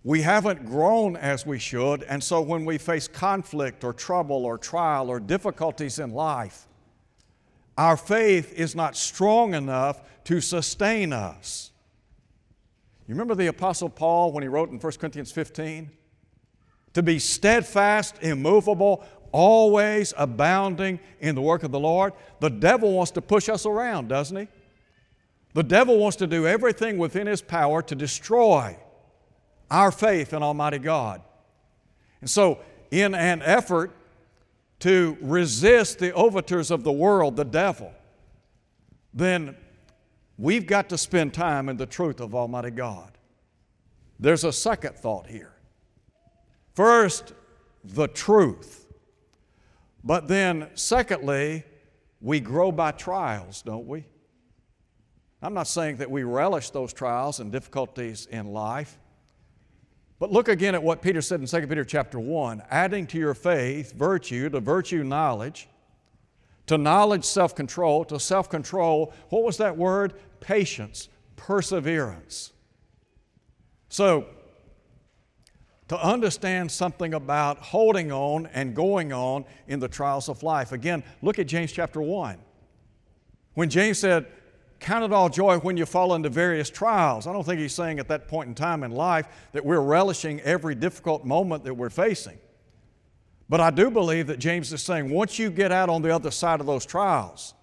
we 0.03 0.21
haven't 0.21 0.65
grown 0.65 1.15
as 1.15 1.45
we 1.45 1.59
should, 1.59 2.03
and 2.03 2.23
so 2.23 2.41
when 2.41 2.65
we 2.65 2.77
face 2.79 3.07
conflict 3.07 3.83
or 3.83 3.93
trouble 3.93 4.45
or 4.45 4.57
trial 4.57 5.09
or 5.09 5.19
difficulties 5.19 5.99
in 5.99 6.11
life, 6.11 6.67
our 7.77 7.95
faith 7.95 8.51
is 8.53 8.75
not 8.75 8.97
strong 8.97 9.53
enough 9.53 10.01
to 10.23 10.41
sustain 10.41 11.13
us. 11.13 11.71
You 13.07 13.13
remember 13.13 13.35
the 13.35 13.47
Apostle 13.47 13.89
Paul 13.89 14.31
when 14.31 14.41
he 14.41 14.47
wrote 14.47 14.71
in 14.71 14.79
1 14.79 14.91
Corinthians 14.93 15.31
15? 15.31 15.91
To 16.93 17.03
be 17.03 17.19
steadfast, 17.19 18.15
immovable, 18.21 19.05
always 19.31 20.13
abounding 20.17 20.99
in 21.19 21.35
the 21.35 21.41
work 21.41 21.63
of 21.63 21.71
the 21.71 21.79
Lord. 21.79 22.13
The 22.39 22.49
devil 22.49 22.93
wants 22.93 23.11
to 23.11 23.21
push 23.21 23.49
us 23.49 23.65
around, 23.65 24.09
doesn't 24.09 24.35
he? 24.35 24.47
The 25.53 25.63
devil 25.63 25.97
wants 25.97 26.17
to 26.17 26.27
do 26.27 26.47
everything 26.47 26.97
within 26.97 27.27
his 27.27 27.41
power 27.41 27.81
to 27.83 27.95
destroy 27.95 28.77
our 29.71 29.91
faith 29.91 30.33
in 30.33 30.43
Almighty 30.43 30.77
God. 30.77 31.21
And 32.19 32.29
so, 32.29 32.59
in 32.91 33.15
an 33.15 33.41
effort 33.41 33.91
to 34.79 35.17
resist 35.21 35.97
the 35.97 36.13
overtures 36.13 36.69
of 36.69 36.83
the 36.83 36.91
world, 36.91 37.35
the 37.37 37.45
devil, 37.45 37.91
then 39.13 39.55
we've 40.37 40.67
got 40.67 40.89
to 40.89 40.97
spend 40.97 41.33
time 41.33 41.69
in 41.69 41.77
the 41.77 41.85
truth 41.85 42.19
of 42.19 42.35
Almighty 42.35 42.71
God. 42.71 43.17
There's 44.19 44.43
a 44.43 44.51
second 44.51 44.95
thought 44.95 45.27
here. 45.27 45.53
First, 46.75 47.33
the 47.83 48.07
truth. 48.07 48.87
But 50.03 50.27
then, 50.27 50.69
secondly, 50.75 51.63
we 52.21 52.39
grow 52.39 52.71
by 52.71 52.91
trials, 52.91 53.61
don't 53.61 53.87
we? 53.87 54.05
I'm 55.41 55.53
not 55.53 55.67
saying 55.67 55.97
that 55.97 56.11
we 56.11 56.23
relish 56.23 56.69
those 56.69 56.93
trials 56.93 57.39
and 57.39 57.51
difficulties 57.51 58.27
in 58.27 58.47
life, 58.47 58.99
but 60.21 60.31
look 60.31 60.49
again 60.49 60.75
at 60.75 60.83
what 60.83 61.01
Peter 61.01 61.19
said 61.19 61.39
in 61.39 61.47
2 61.47 61.65
Peter 61.65 61.83
chapter 61.83 62.19
1 62.19 62.61
adding 62.69 63.07
to 63.07 63.17
your 63.17 63.33
faith 63.33 63.91
virtue, 63.93 64.51
to 64.51 64.59
virtue 64.59 65.03
knowledge, 65.03 65.67
to 66.67 66.77
knowledge 66.77 67.25
self 67.25 67.55
control, 67.55 68.05
to 68.05 68.19
self 68.19 68.47
control, 68.47 69.15
what 69.29 69.41
was 69.41 69.57
that 69.57 69.75
word? 69.75 70.13
Patience, 70.39 71.09
perseverance. 71.37 72.53
So, 73.89 74.27
to 75.87 75.99
understand 75.99 76.71
something 76.71 77.15
about 77.15 77.57
holding 77.57 78.11
on 78.11 78.45
and 78.53 78.75
going 78.75 79.11
on 79.11 79.43
in 79.67 79.79
the 79.79 79.87
trials 79.87 80.29
of 80.29 80.43
life. 80.43 80.71
Again, 80.71 81.03
look 81.23 81.39
at 81.39 81.47
James 81.47 81.71
chapter 81.71 81.99
1. 81.99 82.37
When 83.55 83.71
James 83.71 83.97
said, 83.97 84.27
Count 84.81 85.03
it 85.03 85.13
all 85.13 85.29
joy 85.29 85.59
when 85.59 85.77
you 85.77 85.85
fall 85.85 86.15
into 86.15 86.27
various 86.27 86.67
trials. 86.67 87.27
I 87.27 87.33
don't 87.33 87.43
think 87.43 87.59
he's 87.59 87.73
saying 87.73 87.99
at 87.99 88.07
that 88.07 88.27
point 88.27 88.49
in 88.49 88.55
time 88.55 88.83
in 88.83 88.89
life 88.89 89.27
that 89.51 89.63
we're 89.63 89.79
relishing 89.79 90.41
every 90.41 90.73
difficult 90.73 91.23
moment 91.23 91.63
that 91.65 91.75
we're 91.75 91.91
facing. 91.91 92.39
But 93.47 93.61
I 93.61 93.69
do 93.69 93.91
believe 93.91 94.25
that 94.27 94.39
James 94.39 94.73
is 94.73 94.81
saying 94.81 95.11
once 95.11 95.37
you 95.37 95.51
get 95.51 95.71
out 95.71 95.89
on 95.89 96.01
the 96.01 96.13
other 96.13 96.31
side 96.31 96.59
of 96.59 96.65
those 96.65 96.83
trials, 96.83 97.53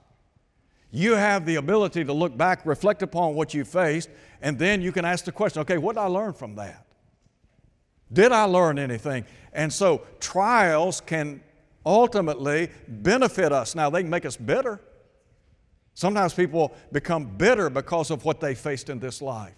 you 0.93 1.17
have 1.17 1.45
the 1.45 1.57
ability 1.57 2.05
to 2.05 2.13
look 2.13 2.37
back, 2.37 2.65
reflect 2.65 3.03
upon 3.03 3.35
what 3.35 3.53
you 3.53 3.65
faced, 3.65 4.11
and 4.41 4.57
then 4.57 4.81
you 4.81 4.93
can 4.93 5.05
ask 5.05 5.25
the 5.25 5.33
question 5.33 5.61
okay, 5.63 5.77
what 5.77 5.97
did 5.97 6.03
I 6.03 6.07
learn 6.07 6.35
from 6.35 6.55
that? 6.55 6.87
Did 8.13 8.31
I 8.31 8.45
learn 8.45 8.79
anything? 8.79 9.25
And 9.53 9.73
so 9.73 10.03
trials 10.21 11.01
can 11.01 11.43
ultimately 11.85 12.71
benefit 12.87 13.53
us. 13.53 13.75
Now, 13.75 13.91
they 13.91 14.03
can 14.03 14.11
make 14.11 14.25
us 14.25 14.37
bitter. 14.37 14.81
Sometimes 15.99 16.33
people 16.33 16.73
become 16.93 17.25
bitter 17.25 17.69
because 17.69 18.12
of 18.12 18.25
what 18.25 18.38
they 18.38 18.55
faced 18.55 18.88
in 18.88 19.00
this 19.00 19.21
life. 19.21 19.57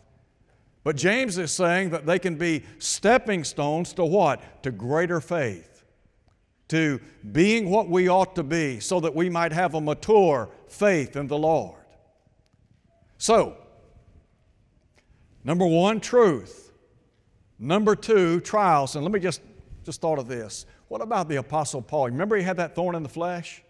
But 0.85 0.97
James 0.97 1.37
is 1.37 1.53
saying 1.53 1.91
that 1.91 2.07
they 2.07 2.19
can 2.19 2.37
be 2.37 2.65
stepping 2.79 3.45
stones 3.45 3.93
to 3.93 4.07
what? 4.07 4.63
To 4.63 4.71
greater 4.71 5.21
faith, 5.21 5.85
to 6.69 6.99
being 7.31 7.69
what 7.69 7.91
we 7.91 8.09
ought 8.09 8.35
to 8.37 8.43
be, 8.43 8.81
so 8.81 9.01
that 9.01 9.15
we 9.15 9.29
might 9.29 9.53
have 9.53 9.75
a 9.75 9.83
mature 9.83 10.49
faith 10.67 11.15
in 11.15 11.27
the 11.27 11.37
Lord. 11.37 11.79
So, 13.19 13.59
number 15.45 15.67
one, 15.67 16.01
truth. 16.01 16.73
Number 17.59 17.95
two, 17.95 18.41
trials. 18.41 18.97
And 18.97 19.05
let 19.05 19.13
me 19.13 19.21
just, 19.21 19.43
just 19.85 20.01
thought 20.01 20.19
of 20.19 20.27
this. 20.27 20.65
What 20.89 21.03
about 21.03 21.29
the 21.29 21.37
Apostle 21.37 21.83
Paul? 21.83 22.07
Remember 22.07 22.35
he 22.35 22.43
had 22.43 22.57
that 22.57 22.75
thorn 22.75 22.95
in 22.95 23.03
the 23.03 23.11
flesh? 23.11 23.63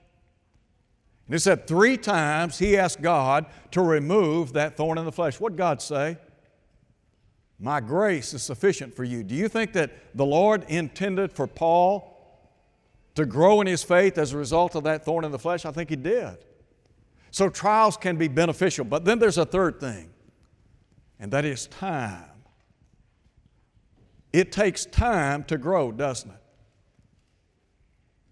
And 1.31 1.37
it 1.37 1.43
said 1.43 1.69
three 1.69 1.97
times 1.97 2.59
he 2.59 2.77
asked 2.77 3.01
God 3.01 3.47
to 3.71 3.81
remove 3.83 4.55
that 4.55 4.77
thorn 4.77 4.99
in 4.99 5.05
the 5.05 5.13
flesh. 5.13 5.39
What 5.39 5.55
God 5.55 5.81
say? 5.81 6.19
My 7.61 7.79
grace 7.79 8.35
is 8.35 8.43
sufficient 8.43 8.97
for 8.97 9.05
you. 9.05 9.23
Do 9.23 9.37
you 9.37 9.47
think 9.47 9.73
that 9.75 9.93
the 10.17 10.27
Lord 10.27 10.65
intended 10.67 11.31
for 11.31 11.47
Paul 11.47 12.19
to 13.15 13.25
grow 13.25 13.61
in 13.61 13.69
his 13.69 13.85
faith 13.85 14.19
as 14.19 14.33
a 14.33 14.39
result 14.39 14.75
of 14.75 14.83
that 14.83 15.05
thorn 15.05 15.25
in 15.25 15.31
the 15.31 15.39
flesh? 15.39 15.65
I 15.65 15.71
think 15.71 15.91
he 15.91 15.95
did. 15.95 16.37
So 17.31 17.49
trials 17.49 17.97
can 17.97 18.17
be 18.17 18.27
beneficial. 18.27 18.85
But 18.85 19.05
then 19.05 19.21
there's 19.21 19.39
a 19.39 19.47
third 19.47 19.79
thing, 19.79 20.11
and 21.21 21.31
that 21.31 21.45
is 21.45 21.69
time. 21.69 22.25
It 24.33 24.51
takes 24.51 24.85
time 24.85 25.45
to 25.45 25.57
grow, 25.57 25.93
doesn't 25.93 26.29
it? 26.29 26.40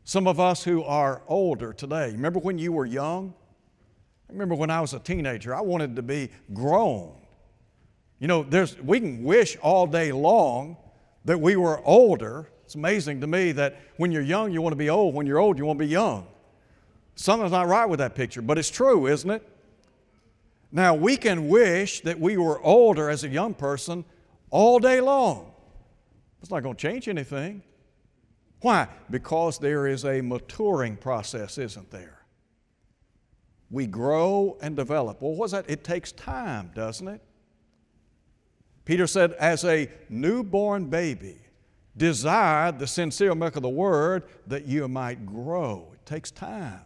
Some 0.09 0.27
of 0.27 0.41
us 0.41 0.65
who 0.65 0.83
are 0.85 1.21
older 1.29 1.75
today, 1.75 2.13
remember 2.13 2.39
when 2.39 2.59
you 2.59 2.73
were 2.73 2.87
young? 2.87 3.35
I 4.27 4.33
remember 4.33 4.55
when 4.55 4.71
I 4.71 4.81
was 4.81 4.95
a 4.95 4.99
teenager, 4.99 5.55
I 5.55 5.61
wanted 5.61 5.97
to 5.97 6.03
be 6.03 6.31
grown. 6.55 7.13
You 8.19 8.27
know, 8.27 8.43
there's, 8.43 8.81
we 8.81 9.01
can 9.01 9.23
wish 9.23 9.59
all 9.59 9.87
day 9.87 10.11
long 10.13 10.79
that 11.27 11.39
we 11.39 11.57
were 11.57 11.85
older. 11.85 12.49
It's 12.65 12.75
amazing 12.75 13.21
to 13.21 13.27
me 13.27 13.53
that 13.53 13.83
when 13.99 14.11
you're 14.11 14.23
young, 14.23 14.51
you 14.51 14.63
want 14.63 14.73
to 14.73 14.79
be 14.79 14.89
old. 14.89 15.15
When 15.15 15.27
you're 15.27 15.41
old, 15.41 15.59
you 15.59 15.67
want 15.67 15.79
to 15.79 15.85
be 15.85 15.91
young. 15.91 16.27
Something's 17.15 17.53
not 17.53 17.67
right 17.67 17.87
with 17.87 17.99
that 17.99 18.15
picture, 18.15 18.41
but 18.41 18.57
it's 18.57 18.71
true, 18.71 19.09
isn't 19.09 19.31
it? 19.31 19.47
Now, 20.73 20.95
we 20.95 21.19
can 21.19 21.49
wish 21.49 22.01
that 22.01 22.19
we 22.19 22.39
were 22.39 22.63
older 22.63 23.11
as 23.11 23.25
a 23.25 23.29
young 23.29 23.53
person 23.53 24.07
all 24.49 24.79
day 24.79 25.03
long. 25.03 25.53
It's 26.41 26.51
not 26.51 26.63
going 26.63 26.77
to 26.77 26.81
change 26.81 27.09
anything. 27.09 27.63
Why? 28.61 28.89
Because 29.11 29.59
there 29.59 29.87
is 29.87 30.05
a 30.05 30.21
maturing 30.21 30.97
process, 30.97 31.59
isn't 31.59 31.91
there? 31.91 32.19
we 33.71 33.87
grow 33.87 34.57
and 34.61 34.77
develop. 34.77 35.21
Well, 35.21 35.35
what's 35.35 35.53
that? 35.53 35.69
It 35.69 35.85
takes 35.85 36.13
time, 36.13 36.71
doesn't 36.75 37.07
it? 37.07 37.21
Peter 38.85 39.07
said, 39.07 39.33
as 39.35 39.65
a 39.65 39.91
newborn 40.09 40.87
baby, 40.87 41.37
desire 41.97 42.73
the 42.73 42.87
sincere 42.87 43.35
milk 43.35 43.57
of 43.57 43.63
the 43.63 43.69
word 43.69 44.23
that 44.47 44.67
you 44.67 44.89
might 44.89 45.27
grow. 45.27 45.91
It 45.93 46.07
takes 46.07 46.31
time. 46.31 46.81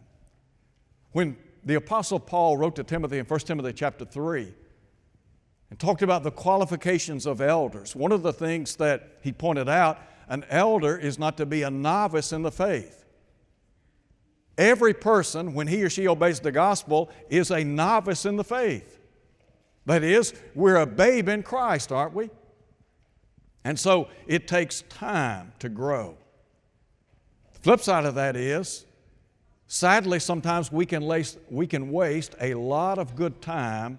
When 1.12 1.37
the 1.64 1.75
Apostle 1.75 2.19
Paul 2.19 2.57
wrote 2.57 2.75
to 2.76 2.83
Timothy 2.83 3.19
in 3.19 3.26
1 3.26 3.41
Timothy 3.41 3.73
chapter 3.73 4.05
3 4.05 4.52
and 5.71 5.79
talked 5.79 6.02
about 6.02 6.25
the 6.25 6.33
qualifications 6.33 7.26
of 7.26 7.41
elders, 7.41 7.95
one 7.95 8.11
of 8.11 8.23
the 8.23 8.33
things 8.33 8.75
that 8.76 9.19
he 9.21 9.31
pointed 9.31 9.69
out 9.69 10.00
an 10.29 10.45
elder 10.49 10.97
is 10.97 11.19
not 11.19 11.37
to 11.37 11.47
be 11.47 11.62
a 11.62 11.71
novice 11.71 12.33
in 12.33 12.43
the 12.43 12.50
faith. 12.50 13.05
Every 14.59 14.95
person, 14.95 15.55
when 15.55 15.67
he 15.67 15.83
or 15.83 15.91
she 15.91 16.07
obeys 16.07 16.41
the 16.41 16.52
gospel, 16.52 17.11
is 17.31 17.50
a 17.50 17.64
novice 17.64 18.26
in 18.26 18.37
the 18.37 18.45
faith. 18.45 19.00
That 19.87 20.02
is, 20.02 20.35
we're 20.55 20.76
a 20.76 20.87
babe 20.87 21.29
in 21.29 21.43
Christ, 21.43 21.91
aren't 21.91 22.14
we? 22.14 22.31
And 23.64 23.79
so 23.79 24.09
it 24.26 24.47
takes 24.47 24.83
time 24.83 25.52
to 25.61 25.69
grow. 25.69 26.17
The 27.55 27.61
flip 27.61 27.81
side 27.81 28.05
of 28.05 28.14
that 28.17 28.37
is, 28.37 28.85
sadly, 29.67 30.19
sometimes 30.19 30.71
we 30.71 30.85
can, 30.85 31.02
lace, 31.02 31.37
we 31.50 31.67
can 31.67 31.91
waste 31.91 32.35
a 32.41 32.55
lot 32.55 32.99
of 32.99 33.17
good 33.17 33.41
time 33.41 33.99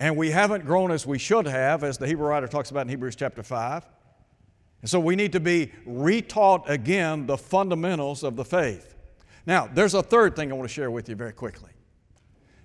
and 0.00 0.16
we 0.16 0.30
haven't 0.30 0.64
grown 0.64 0.90
as 0.90 1.06
we 1.06 1.18
should 1.18 1.46
have, 1.46 1.84
as 1.84 1.98
the 1.98 2.06
Hebrew 2.06 2.26
writer 2.26 2.48
talks 2.48 2.70
about 2.70 2.82
in 2.82 2.88
Hebrews 2.88 3.16
chapter 3.16 3.42
5. 3.42 3.84
And 4.82 4.90
so 4.90 4.98
we 4.98 5.16
need 5.16 5.32
to 5.32 5.40
be 5.40 5.72
retaught 5.86 6.68
again 6.68 7.26
the 7.26 7.36
fundamentals 7.36 8.22
of 8.22 8.36
the 8.36 8.44
faith. 8.44 8.94
Now, 9.46 9.68
there's 9.72 9.94
a 9.94 10.02
third 10.02 10.36
thing 10.36 10.50
I 10.50 10.54
want 10.54 10.68
to 10.68 10.74
share 10.74 10.90
with 10.90 11.08
you 11.08 11.16
very 11.16 11.32
quickly. 11.32 11.70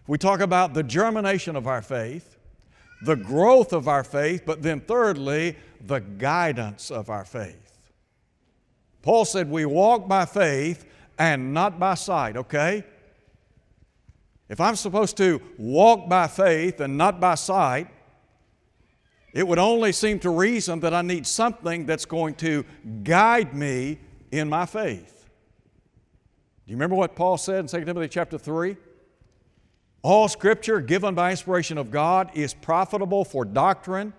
We 0.08 0.18
talk 0.18 0.40
about 0.40 0.74
the 0.74 0.84
germination 0.84 1.56
of 1.56 1.68
our 1.68 1.82
faith, 1.82 2.38
the 3.04 3.16
growth 3.16 3.74
of 3.74 3.88
our 3.88 4.04
faith, 4.04 4.44
but 4.46 4.62
then 4.62 4.82
thirdly, 4.82 5.58
the 5.82 6.00
guidance 6.00 6.92
of 6.92 7.10
our 7.10 7.26
faith. 7.26 7.92
Paul 9.02 9.26
said, 9.26 9.50
We 9.50 9.66
walk 9.66 10.08
by 10.08 10.26
faith 10.26 10.86
and 11.18 11.54
not 11.54 11.80
by 11.80 11.96
sight, 11.96 12.38
okay? 12.38 12.84
If 14.48 14.62
I'm 14.62 14.76
supposed 14.76 15.18
to 15.18 15.42
walk 15.58 16.08
by 16.08 16.28
faith 16.28 16.80
and 16.80 16.98
not 16.98 17.20
by 17.20 17.36
sight, 17.36 17.88
it 19.36 19.46
would 19.46 19.60
only 19.60 19.92
seem 19.92 20.18
to 20.20 20.30
reason 20.30 20.80
that 20.80 20.94
I 20.94 21.02
need 21.02 21.28
something 21.28 21.86
that's 21.86 22.06
going 22.06 22.36
to 22.36 22.64
guide 23.04 23.54
me 23.54 24.00
in 24.32 24.48
my 24.48 24.66
faith. 24.66 25.26
Do 26.66 26.72
you 26.72 26.78
remember 26.78 26.96
what 26.96 27.18
Paul 27.18 27.38
said 27.38 27.60
in 27.60 27.68
2 27.68 27.84
Timothy 27.84 28.08
chapter 28.08 28.38
3? 28.38 28.78
All 30.04 30.30
scripture 30.30 30.80
given 30.80 31.16
by 31.16 31.32
inspiration 31.32 31.78
of 31.78 31.92
God 31.92 32.32
is 32.34 32.54
profitable 32.54 33.26
for 33.26 33.44
doctrine, 33.44 34.14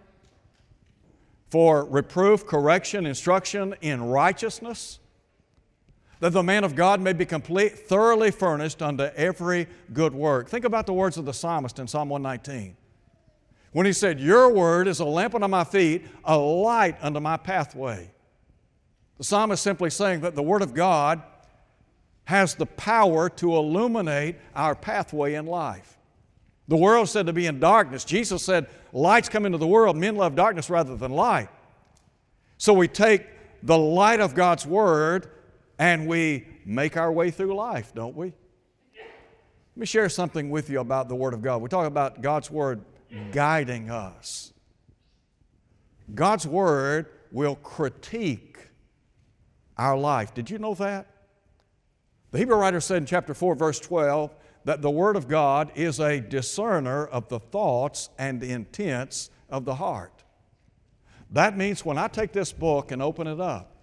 for 1.49 1.87
reproof, 1.87 2.46
correction, 2.46 3.06
instruction 3.06 3.75
in 3.80 4.02
righteousness, 4.02 4.99
that 6.20 6.35
the 6.35 6.42
man 6.42 6.62
of 6.62 6.75
God 6.75 7.00
may 7.00 7.14
be 7.14 7.25
complete, 7.25 7.88
thoroughly 7.88 8.30
furnished 8.30 8.82
unto 8.82 9.04
every 9.04 9.66
good 9.94 10.12
work. 10.12 10.50
Think 10.50 10.66
about 10.66 10.85
the 10.85 10.92
words 10.92 11.16
of 11.16 11.25
the 11.25 11.32
psalmist 11.32 11.78
in 11.78 11.88
Psalm 11.88 12.11
119 12.11 12.76
when 13.76 13.85
he 13.85 13.92
said, 13.92 14.18
Your 14.18 14.50
word 14.50 14.88
is 14.88 15.00
a 15.00 15.04
lamp 15.04 15.35
unto 15.35 15.49
my 15.49 15.62
feet, 15.62 16.06
a 16.25 16.35
light 16.35 16.97
unto 17.02 17.21
my 17.21 17.37
pathway. 17.37 18.11
The 19.18 19.25
psalmist 19.25 19.62
simply 19.62 19.90
saying 19.90 20.23
that 20.23 20.35
the 20.35 20.42
word 20.42 20.62
of 20.62 20.73
God 20.73 21.21
has 22.25 22.54
the 22.54 22.64
power 22.64 23.28
to 23.28 23.54
illuminate 23.54 24.37
our 24.54 24.75
pathway 24.75 25.35
in 25.35 25.45
life. 25.45 25.99
The 26.68 26.76
world 26.78 27.11
said 27.11 27.26
to 27.26 27.35
be 27.35 27.45
in 27.45 27.61
darkness. 27.61 28.06
Jesus 28.06 28.42
said, 28.42 28.66
Lights 28.95 29.28
come 29.28 29.45
into 29.45 29.59
the 29.59 29.66
world, 29.66 29.95
men 29.95 30.16
love 30.16 30.35
darkness 30.35 30.71
rather 30.71 30.97
than 30.97 31.12
light. 31.12 31.50
So 32.56 32.73
we 32.73 32.88
take 32.88 33.26
the 33.62 33.76
light 33.76 34.21
of 34.21 34.34
God's 34.34 34.65
Word 34.65 35.30
and 35.78 36.06
we 36.06 36.47
make 36.65 36.97
our 36.97 37.12
way 37.12 37.30
through 37.30 37.54
life, 37.54 37.93
don't 37.95 38.17
we? 38.17 38.28
Let 38.28 39.76
me 39.76 39.84
share 39.84 40.08
something 40.08 40.49
with 40.49 40.71
you 40.71 40.80
about 40.80 41.10
the 41.10 41.15
Word 41.15 41.34
of 41.34 41.43
God. 41.43 41.60
We 41.60 41.69
talk 41.69 41.86
about 41.86 42.23
God's 42.23 42.50
Word 42.50 42.80
Mm. 43.12 43.32
guiding 43.32 43.90
us. 43.90 44.52
God's 46.14 46.47
Word 46.47 47.06
will 47.30 47.56
critique 47.56 48.58
our 49.76 49.97
life. 49.97 50.34
Did 50.34 50.50
you 50.50 50.58
know 50.58 50.75
that? 50.75 51.06
The 52.32 52.38
Hebrew 52.38 52.56
writer 52.56 52.80
said 52.80 52.99
in 52.99 53.06
chapter 53.06 53.34
4, 53.34 53.54
verse 53.54 53.80
12, 53.80 54.34
that 54.64 54.82
the 54.82 54.90
Word 54.90 55.16
of 55.16 55.28
God 55.28 55.71
is 55.75 56.00
a 56.00 56.21
discerner 56.21 57.06
of 57.06 57.28
the 57.28 57.38
thoughts 57.38 58.10
and 58.19 58.42
intents 58.42 59.30
of 59.49 59.64
the 59.64 59.76
heart. 59.76 60.25
That 61.30 61.56
means 61.56 61.84
when 61.84 61.99
I 61.99 62.08
take 62.08 62.32
this 62.32 62.52
book 62.52 62.90
and 62.90 63.00
open 63.00 63.26
it 63.26 63.40
up, 63.40 63.76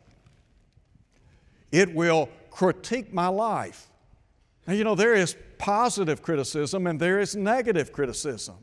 it 1.71 1.93
will 1.93 2.29
critique 2.49 3.13
my 3.13 3.27
life. 3.27 3.89
Now, 4.67 4.73
you 4.73 4.83
know, 4.83 4.95
there 4.95 5.15
is 5.15 5.35
positive 5.57 6.21
criticism 6.21 6.87
and 6.87 6.99
there 6.99 7.19
is 7.19 7.35
negative 7.35 7.91
criticism. 7.91 8.55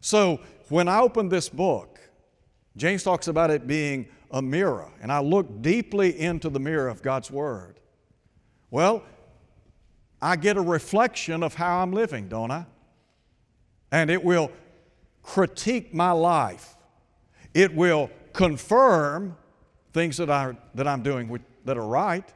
So 0.00 0.40
when 0.68 0.88
I 0.88 1.00
open 1.00 1.28
this 1.28 1.48
book, 1.48 1.98
James 2.76 3.02
talks 3.02 3.28
about 3.28 3.50
it 3.50 3.66
being 3.66 4.08
a 4.30 4.40
mirror, 4.40 4.90
and 5.02 5.10
I 5.10 5.20
look 5.20 5.60
deeply 5.60 6.18
into 6.18 6.48
the 6.48 6.60
mirror 6.60 6.88
of 6.88 7.02
God's 7.02 7.30
Word. 7.30 7.80
Well, 8.70 9.02
I 10.22 10.36
get 10.36 10.56
a 10.56 10.60
reflection 10.60 11.42
of 11.42 11.54
how 11.54 11.82
I'm 11.82 11.92
living, 11.92 12.28
don't 12.28 12.50
I? 12.50 12.66
And 13.90 14.10
it 14.10 14.22
will 14.22 14.52
critique 15.22 15.92
my 15.92 16.12
life. 16.12 16.76
It 17.52 17.74
will 17.74 18.10
confirm 18.32 19.36
things 19.92 20.18
that, 20.18 20.30
I, 20.30 20.56
that 20.74 20.86
I'm 20.86 21.02
doing 21.02 21.40
that 21.64 21.76
are 21.76 21.86
right, 21.86 22.32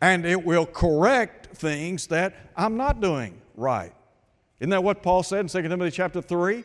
and 0.00 0.26
it 0.26 0.44
will 0.44 0.66
correct 0.66 1.56
things 1.56 2.08
that 2.08 2.34
I'm 2.56 2.76
not 2.76 3.00
doing 3.00 3.40
right. 3.54 3.94
Isn't 4.60 4.70
that 4.70 4.84
what 4.84 5.02
Paul 5.02 5.22
said 5.22 5.40
in 5.40 5.48
2 5.48 5.62
Timothy 5.62 5.90
chapter 5.90 6.22
3? 6.22 6.64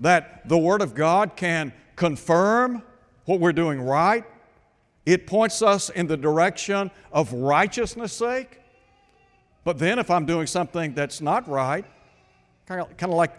That 0.00 0.48
the 0.48 0.58
Word 0.58 0.80
of 0.80 0.94
God 0.94 1.36
can 1.36 1.72
confirm 1.96 2.82
what 3.24 3.40
we're 3.40 3.52
doing 3.52 3.80
right. 3.80 4.24
It 5.04 5.26
points 5.26 5.62
us 5.62 5.90
in 5.90 6.06
the 6.06 6.16
direction 6.16 6.90
of 7.12 7.32
righteousness' 7.32 8.12
sake. 8.12 8.60
But 9.64 9.78
then, 9.78 9.98
if 9.98 10.10
I'm 10.10 10.26
doing 10.26 10.46
something 10.46 10.94
that's 10.94 11.20
not 11.20 11.48
right, 11.48 11.84
kind 12.66 12.80
of, 12.80 12.96
kind 12.96 13.12
of 13.12 13.16
like 13.16 13.32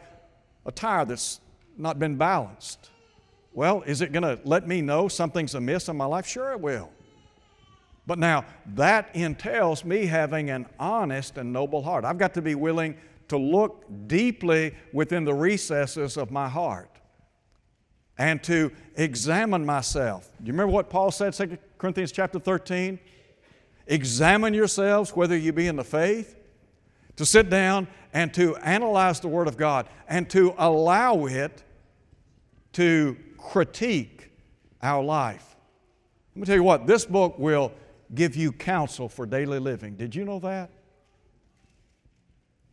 a 0.66 0.72
tire 0.72 1.06
that's 1.06 1.40
not 1.78 2.00
been 2.00 2.16
balanced, 2.16 2.90
well, 3.54 3.82
is 3.84 4.02
it 4.02 4.12
going 4.12 4.24
to 4.24 4.40
let 4.46 4.68
me 4.68 4.82
know 4.82 5.08
something's 5.08 5.56
amiss 5.56 5.90
in 5.90 5.98
my 5.98 6.06
life? 6.06 6.26
Sure, 6.26 6.52
it 6.52 6.60
will. 6.60 6.90
But 8.06 8.20
now, 8.20 8.46
that 8.76 9.10
entails 9.14 9.86
me 9.86 10.06
having 10.06 10.50
an 10.50 10.66
honest 10.80 11.38
and 11.38 11.54
noble 11.54 11.82
heart. 11.82 12.04
I've 12.04 12.18
got 12.18 12.34
to 12.34 12.42
be 12.42 12.56
willing 12.56 12.98
to 13.28 13.38
look 13.38 13.86
deeply 14.08 14.76
within 14.92 15.26
the 15.26 15.34
recesses 15.34 16.18
of 16.18 16.32
my 16.32 16.48
heart 16.48 16.90
and 18.18 18.44
to 18.44 18.72
examine 18.96 19.66
myself. 19.66 20.30
Do 20.40 20.48
you 20.48 20.54
remember 20.54 20.72
what 20.72 20.90
Paul 20.90 21.12
said, 21.12 21.34
2 21.34 21.58
Corinthians 21.78 22.12
chapter 22.12 22.40
13? 22.40 23.00
Examine 23.88 24.54
yourselves 24.54 25.16
whether 25.16 25.36
you 25.36 25.52
be 25.52 25.68
in 25.68 25.76
the 25.76 25.84
faith. 25.84 26.36
To 27.18 27.26
sit 27.26 27.50
down 27.50 27.88
and 28.12 28.34
to 28.34 28.56
analyze 28.58 29.20
the 29.20 29.28
Word 29.28 29.48
of 29.48 29.56
God 29.56 29.88
and 30.08 30.28
to 30.32 30.56
allow 30.58 31.26
it 31.26 31.64
to 32.74 33.18
critique 33.38 34.32
our 34.82 35.04
life. 35.04 35.56
Let 36.36 36.40
me 36.40 36.46
tell 36.48 36.56
you 36.56 36.64
what, 36.64 36.88
this 36.88 37.06
book 37.06 37.38
will 37.38 37.72
give 38.16 38.36
you 38.36 38.52
counsel 38.52 39.10
for 39.10 39.26
daily 39.26 39.60
living. 39.60 39.96
Did 39.96 40.16
you 40.16 40.26
know 40.26 40.40
that? 40.40 40.72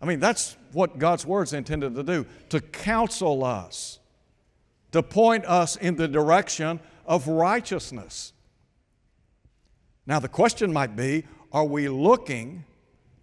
I 0.00 0.06
mean, 0.06 0.20
that's 0.20 0.56
what 0.72 0.98
God's 0.98 1.26
Word's 1.26 1.52
intended 1.52 1.94
to 1.94 2.02
do 2.02 2.26
to 2.48 2.60
counsel 2.60 3.44
us, 3.44 3.98
to 4.92 5.02
point 5.02 5.44
us 5.44 5.76
in 5.76 5.96
the 5.96 6.08
direction 6.08 6.80
of 7.06 7.28
righteousness. 7.28 8.32
Now, 10.06 10.18
the 10.18 10.28
question 10.28 10.72
might 10.72 10.96
be 10.96 11.24
are 11.52 11.64
we 11.64 11.88
looking 11.88 12.64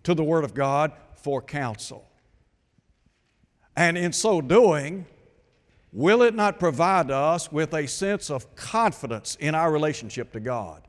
to 0.04 0.14
the 0.14 0.24
Word 0.24 0.44
of 0.44 0.54
God 0.54 0.92
for 1.16 1.42
counsel? 1.42 2.08
And 3.76 3.98
in 3.98 4.12
so 4.12 4.42
doing, 4.42 5.06
will 5.92 6.22
it 6.24 6.34
not 6.34 6.60
provide 6.60 7.12
us 7.12 7.52
with 7.52 7.74
a 7.74 7.88
sense 7.88 8.30
of 8.30 8.56
confidence 8.56 9.38
in 9.40 9.56
our 9.56 9.72
relationship 9.72 10.32
to 10.34 10.40
God? 10.40 10.88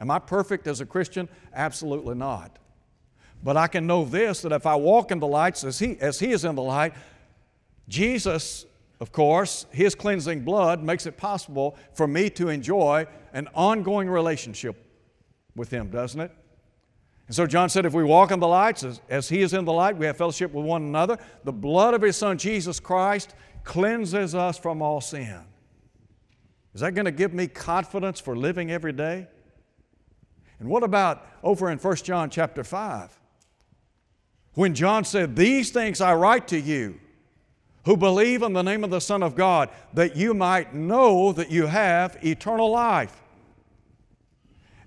Am 0.00 0.10
I 0.10 0.18
perfect 0.18 0.66
as 0.66 0.80
a 0.80 0.86
Christian? 0.86 1.28
Absolutely 1.52 2.14
not. 2.14 2.58
But 3.42 3.56
I 3.56 3.66
can 3.66 3.86
know 3.86 4.04
this 4.04 4.42
that 4.42 4.52
if 4.52 4.66
I 4.66 4.74
walk 4.74 5.10
in 5.10 5.20
the 5.20 5.26
light 5.26 5.62
as 5.64 5.78
he, 5.78 5.98
as 6.00 6.18
he 6.18 6.32
is 6.32 6.44
in 6.44 6.54
the 6.54 6.62
light, 6.62 6.92
Jesus, 7.88 8.66
of 9.00 9.12
course, 9.12 9.66
His 9.70 9.94
cleansing 9.94 10.44
blood 10.44 10.82
makes 10.82 11.06
it 11.06 11.16
possible 11.16 11.76
for 11.94 12.06
me 12.06 12.30
to 12.30 12.48
enjoy 12.48 13.06
an 13.32 13.48
ongoing 13.54 14.08
relationship 14.08 14.76
with 15.54 15.70
Him, 15.70 15.90
doesn't 15.90 16.20
it? 16.20 16.32
And 17.28 17.34
so 17.34 17.46
John 17.46 17.68
said, 17.68 17.84
if 17.84 17.92
we 17.92 18.04
walk 18.04 18.30
in 18.30 18.40
the 18.40 18.48
light, 18.48 18.82
as, 18.82 19.02
as 19.10 19.28
he 19.28 19.42
is 19.42 19.52
in 19.52 19.66
the 19.66 19.72
light, 19.72 19.98
we 19.98 20.06
have 20.06 20.16
fellowship 20.16 20.50
with 20.50 20.64
one 20.64 20.82
another. 20.82 21.18
The 21.44 21.52
blood 21.52 21.92
of 21.92 22.00
his 22.00 22.16
son, 22.16 22.38
Jesus 22.38 22.80
Christ, 22.80 23.34
cleanses 23.64 24.34
us 24.34 24.56
from 24.56 24.80
all 24.80 25.02
sin. 25.02 25.42
Is 26.72 26.80
that 26.80 26.94
going 26.94 27.04
to 27.04 27.10
give 27.10 27.34
me 27.34 27.46
confidence 27.46 28.18
for 28.18 28.34
living 28.34 28.70
every 28.70 28.94
day? 28.94 29.26
And 30.58 30.70
what 30.70 30.82
about 30.82 31.26
over 31.42 31.70
in 31.70 31.76
1 31.76 31.96
John 31.96 32.30
chapter 32.30 32.64
5? 32.64 33.18
When 34.58 34.74
John 34.74 35.04
said, 35.04 35.36
These 35.36 35.70
things 35.70 36.00
I 36.00 36.16
write 36.16 36.48
to 36.48 36.58
you 36.58 36.98
who 37.84 37.96
believe 37.96 38.42
in 38.42 38.54
the 38.54 38.62
name 38.62 38.82
of 38.82 38.90
the 38.90 38.98
Son 38.98 39.22
of 39.22 39.36
God, 39.36 39.70
that 39.94 40.16
you 40.16 40.34
might 40.34 40.74
know 40.74 41.30
that 41.30 41.48
you 41.48 41.66
have 41.66 42.18
eternal 42.24 42.68
life. 42.68 43.22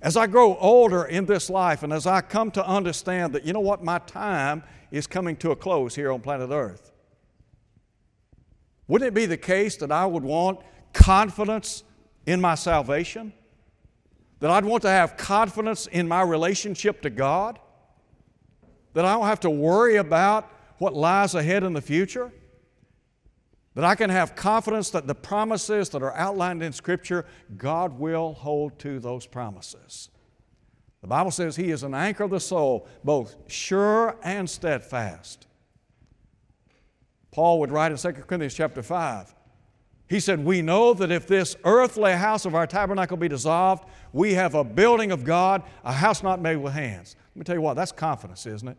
As 0.02 0.18
I 0.18 0.28
grow 0.28 0.58
older 0.58 1.06
in 1.06 1.26
this 1.26 1.50
life 1.50 1.84
and 1.84 1.94
as 1.94 2.06
I 2.06 2.20
come 2.20 2.52
to 2.52 2.68
understand 2.68 3.32
that, 3.32 3.46
you 3.46 3.54
know 3.54 3.62
what, 3.62 3.82
my 3.82 4.00
time 4.00 4.62
is 4.92 5.08
coming 5.08 5.38
to 5.38 5.52
a 5.52 5.56
close 5.56 5.96
here 5.96 6.12
on 6.12 6.20
planet 6.20 6.50
Earth, 6.52 6.92
wouldn't 8.90 9.08
it 9.08 9.14
be 9.14 9.26
the 9.26 9.38
case 9.38 9.78
that 9.78 9.90
I 9.90 10.06
would 10.06 10.24
want 10.24 10.60
confidence 10.92 11.86
in 12.26 12.42
my 12.42 12.56
salvation? 12.56 13.32
That 14.42 14.52
I'd 14.52 14.66
want 14.66 14.82
to 14.82 14.90
have 14.90 15.16
confidence 15.16 15.88
in 15.88 16.10
my 16.10 16.24
relationship 16.24 17.02
to 17.04 17.10
God? 17.10 17.58
That 18.94 19.06
I 19.06 19.14
don't 19.14 19.26
have 19.26 19.40
to 19.42 19.50
worry 19.50 19.96
about 19.96 20.52
what 20.78 20.94
lies 20.94 21.36
ahead 21.36 21.64
in 21.64 21.74
the 21.74 21.82
future? 21.82 22.32
That 23.76 23.86
I 23.86 23.96
can 23.96 24.10
have 24.10 24.36
confidence 24.36 24.90
that 24.90 25.08
the 25.08 25.16
promises 25.16 25.90
that 25.90 26.04
are 26.04 26.14
outlined 26.16 26.62
in 26.62 26.74
Scripture, 26.74 27.26
God 27.58 27.98
will 27.98 28.34
hold 28.34 28.78
to 28.80 29.00
those 29.00 29.26
promises. 29.26 30.10
The 31.02 31.08
Bible 31.08 31.32
says 31.32 31.56
He 31.56 31.72
is 31.72 31.84
an 31.84 31.94
anchor 31.94 32.24
of 32.26 32.32
the 32.32 32.40
soul, 32.40 32.88
both 33.04 33.36
sure 33.48 34.18
and 34.24 34.50
steadfast. 34.50 35.48
Paul 37.32 37.60
would 37.60 37.72
write 37.72 37.92
in 37.92 37.98
2 37.98 38.12
Corinthians 38.12 38.54
chapter 38.54 38.84
5. 38.84 39.34
He 40.10 40.20
said, 40.20 40.44
We 40.44 40.62
know 40.62 40.94
that 40.94 41.10
if 41.10 41.26
this 41.26 41.56
earthly 41.64 42.12
house 42.12 42.46
of 42.46 42.54
our 42.54 42.68
tabernacle 42.68 43.16
be 43.16 43.30
dissolved, 43.30 43.86
we 44.12 44.34
have 44.34 44.54
a 44.54 44.64
building 44.64 45.14
of 45.14 45.24
God, 45.24 45.64
a 45.86 45.94
house 45.94 46.22
not 46.22 46.42
made 46.42 46.58
with 46.58 46.74
hands. 46.74 47.16
Let 47.34 47.40
me 47.40 47.44
tell 47.44 47.56
you 47.56 47.62
what, 47.62 47.76
that's 47.76 47.92
confidence, 47.92 48.46
isn't 48.46 48.68
it? 48.68 48.78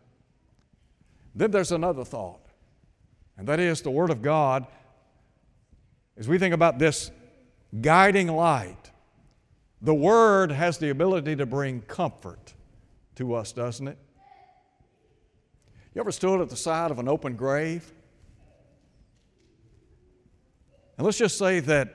Then 1.34 1.50
there's 1.50 1.72
another 1.72 2.04
thought, 2.04 2.40
and 3.38 3.46
that 3.48 3.58
is 3.58 3.82
the 3.82 3.90
Word 3.90 4.10
of 4.10 4.22
God 4.22 4.66
as 6.16 6.28
we 6.28 6.38
think 6.38 6.54
about 6.54 6.78
this 6.78 7.10
guiding 7.80 8.28
light, 8.28 8.90
the 9.80 9.94
Word 9.94 10.52
has 10.52 10.78
the 10.78 10.90
ability 10.90 11.36
to 11.36 11.46
bring 11.46 11.80
comfort 11.82 12.54
to 13.16 13.34
us, 13.34 13.52
doesn't 13.52 13.88
it? 13.88 13.98
You 15.94 16.00
ever 16.00 16.12
stood 16.12 16.40
at 16.40 16.48
the 16.48 16.56
side 16.56 16.90
of 16.90 16.98
an 16.98 17.08
open 17.08 17.34
grave? 17.36 17.92
And 20.96 21.04
let's 21.04 21.18
just 21.18 21.38
say 21.38 21.60
that 21.60 21.94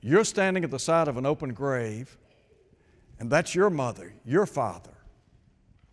you're 0.00 0.24
standing 0.24 0.64
at 0.64 0.70
the 0.70 0.78
side 0.78 1.08
of 1.08 1.16
an 1.16 1.26
open 1.26 1.52
grave, 1.52 2.16
and 3.18 3.30
that's 3.30 3.54
your 3.54 3.70
mother, 3.70 4.12
your 4.24 4.46
father, 4.46 4.95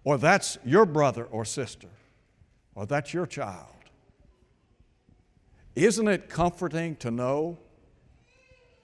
or 0.03 0.17
that's 0.17 0.57
your 0.65 0.85
brother 0.85 1.25
or 1.25 1.45
sister, 1.45 1.87
or 2.75 2.85
that's 2.85 3.13
your 3.13 3.25
child. 3.25 3.67
Isn't 5.75 6.07
it 6.07 6.29
comforting 6.29 6.95
to 6.97 7.09
know 7.09 7.57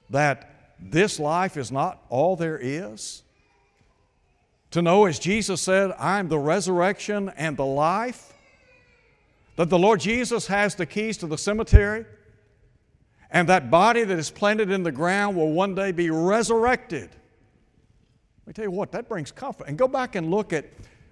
that 0.10 0.76
this 0.80 1.20
life 1.20 1.58
is 1.58 1.72
not 1.72 2.02
all 2.10 2.36
there 2.36 2.58
is? 2.58 3.24
To 4.72 4.82
know, 4.82 5.06
as 5.06 5.20
Jesus 5.20 5.62
said, 5.62 5.92
I 5.98 6.20
am 6.20 6.30
the 6.30 6.40
resurrection 6.40 7.30
and 7.36 7.58
the 7.58 7.66
life, 7.66 8.34
that 9.56 9.70
the 9.70 9.80
Lord 9.80 10.00
Jesus 10.00 10.48
has 10.48 10.76
the 10.76 10.86
keys 10.86 11.18
to 11.18 11.28
the 11.28 11.38
cemetery, 11.38 12.06
and 13.32 13.50
that 13.50 13.70
body 13.70 14.04
that 14.04 14.18
is 14.18 14.32
planted 14.32 14.72
in 14.72 14.84
the 14.84 14.92
ground 14.92 15.36
will 15.36 15.52
one 15.52 15.76
day 15.76 15.92
be 15.92 16.10
resurrected. 16.10 17.10
Let 17.12 18.48
me 18.48 18.54
tell 18.54 18.66
you 18.66 18.72
what, 18.72 18.92
that 18.94 19.08
brings 19.08 19.32
comfort. 19.32 19.68
And 19.68 19.78
go 19.78 19.88
back 19.88 20.16
and 20.16 20.32
look 20.32 20.54
at, 20.54 20.66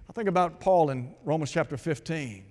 I 0.08 0.12
think 0.14 0.28
about 0.28 0.60
Paul 0.60 0.90
in 0.90 1.14
Romans 1.24 1.50
chapter 1.50 1.76
15. 1.76 2.44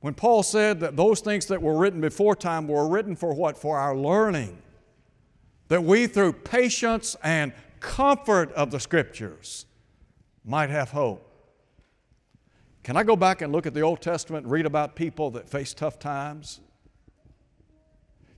When 0.00 0.14
Paul 0.14 0.42
said 0.42 0.80
that 0.80 0.96
those 0.96 1.20
things 1.20 1.46
that 1.46 1.60
were 1.60 1.76
written 1.76 2.00
before 2.00 2.36
time 2.36 2.68
were 2.68 2.88
written 2.88 3.16
for 3.16 3.34
what? 3.34 3.56
For 3.56 3.78
our 3.78 3.96
learning. 3.96 4.62
That 5.68 5.82
we, 5.82 6.06
through 6.06 6.34
patience 6.34 7.16
and 7.22 7.52
comfort 7.80 8.52
of 8.52 8.70
the 8.70 8.78
Scriptures, 8.78 9.66
might 10.44 10.70
have 10.70 10.90
hope. 10.90 11.28
Can 12.82 12.96
I 12.96 13.04
go 13.04 13.16
back 13.16 13.42
and 13.42 13.52
look 13.52 13.66
at 13.66 13.74
the 13.74 13.80
Old 13.80 14.00
Testament 14.00 14.44
and 14.44 14.52
read 14.52 14.66
about 14.66 14.96
people 14.96 15.30
that 15.32 15.48
faced 15.48 15.78
tough 15.78 15.98
times? 15.98 16.60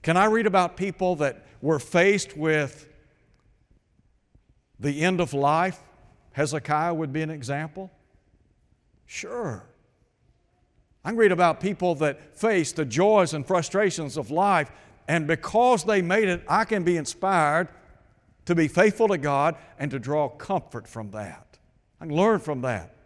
Can 0.02 0.16
I 0.18 0.26
read 0.26 0.46
about 0.46 0.76
people 0.76 1.16
that 1.16 1.46
were 1.62 1.78
faced 1.78 2.36
with 2.36 2.88
the 4.78 5.02
end 5.02 5.20
of 5.20 5.32
life? 5.32 5.80
Hezekiah 6.34 6.92
would 6.92 7.12
be 7.12 7.22
an 7.22 7.30
example. 7.30 7.92
Sure. 9.06 9.64
I 11.04 11.10
can 11.10 11.16
read 11.16 11.30
about 11.30 11.60
people 11.60 11.94
that 11.96 12.36
face 12.36 12.72
the 12.72 12.84
joys 12.84 13.34
and 13.34 13.46
frustrations 13.46 14.16
of 14.16 14.32
life, 14.32 14.70
and 15.06 15.28
because 15.28 15.84
they 15.84 16.02
made 16.02 16.28
it, 16.28 16.42
I 16.48 16.64
can 16.64 16.82
be 16.82 16.96
inspired 16.96 17.68
to 18.46 18.54
be 18.56 18.66
faithful 18.66 19.08
to 19.08 19.18
God 19.18 19.54
and 19.78 19.90
to 19.92 20.00
draw 20.00 20.28
comfort 20.28 20.88
from 20.88 21.12
that. 21.12 21.58
I 22.00 22.06
can 22.06 22.16
learn 22.16 22.40
from 22.40 22.62
that. 22.62 22.96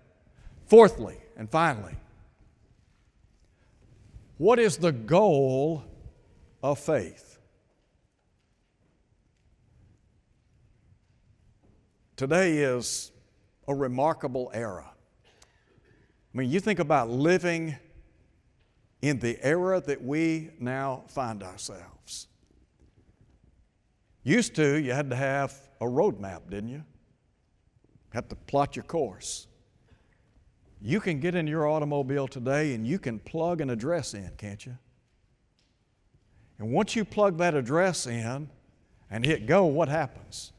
Fourthly, 0.66 1.18
and 1.36 1.50
finally, 1.50 1.96
what 4.38 4.58
is 4.58 4.78
the 4.78 4.92
goal 4.92 5.84
of 6.62 6.78
faith? 6.78 7.38
Today 12.16 12.58
is 12.58 13.12
a 13.68 13.74
remarkable 13.74 14.50
era. 14.54 14.90
I 16.34 16.38
mean, 16.38 16.50
you 16.50 16.58
think 16.58 16.78
about 16.78 17.10
living 17.10 17.76
in 19.02 19.18
the 19.20 19.38
era 19.46 19.80
that 19.82 20.02
we 20.02 20.50
now 20.58 21.04
find 21.06 21.42
ourselves. 21.42 22.26
Used 24.24 24.54
to, 24.56 24.76
you 24.80 24.92
had 24.92 25.10
to 25.10 25.16
have 25.16 25.54
a 25.80 25.84
roadmap, 25.84 26.50
didn't 26.50 26.70
you? 26.70 26.84
Had 28.10 28.28
to 28.30 28.36
plot 28.36 28.74
your 28.74 28.84
course. 28.84 29.46
You 30.80 31.00
can 31.00 31.20
get 31.20 31.34
in 31.34 31.46
your 31.46 31.68
automobile 31.68 32.26
today 32.26 32.74
and 32.74 32.86
you 32.86 32.98
can 32.98 33.18
plug 33.18 33.60
an 33.60 33.70
address 33.70 34.14
in, 34.14 34.30
can't 34.36 34.64
you? 34.64 34.76
And 36.58 36.72
once 36.72 36.96
you 36.96 37.04
plug 37.04 37.38
that 37.38 37.54
address 37.54 38.06
in 38.06 38.48
and 39.10 39.24
hit 39.24 39.46
go, 39.46 39.64
what 39.64 39.88
happens? 39.88 40.52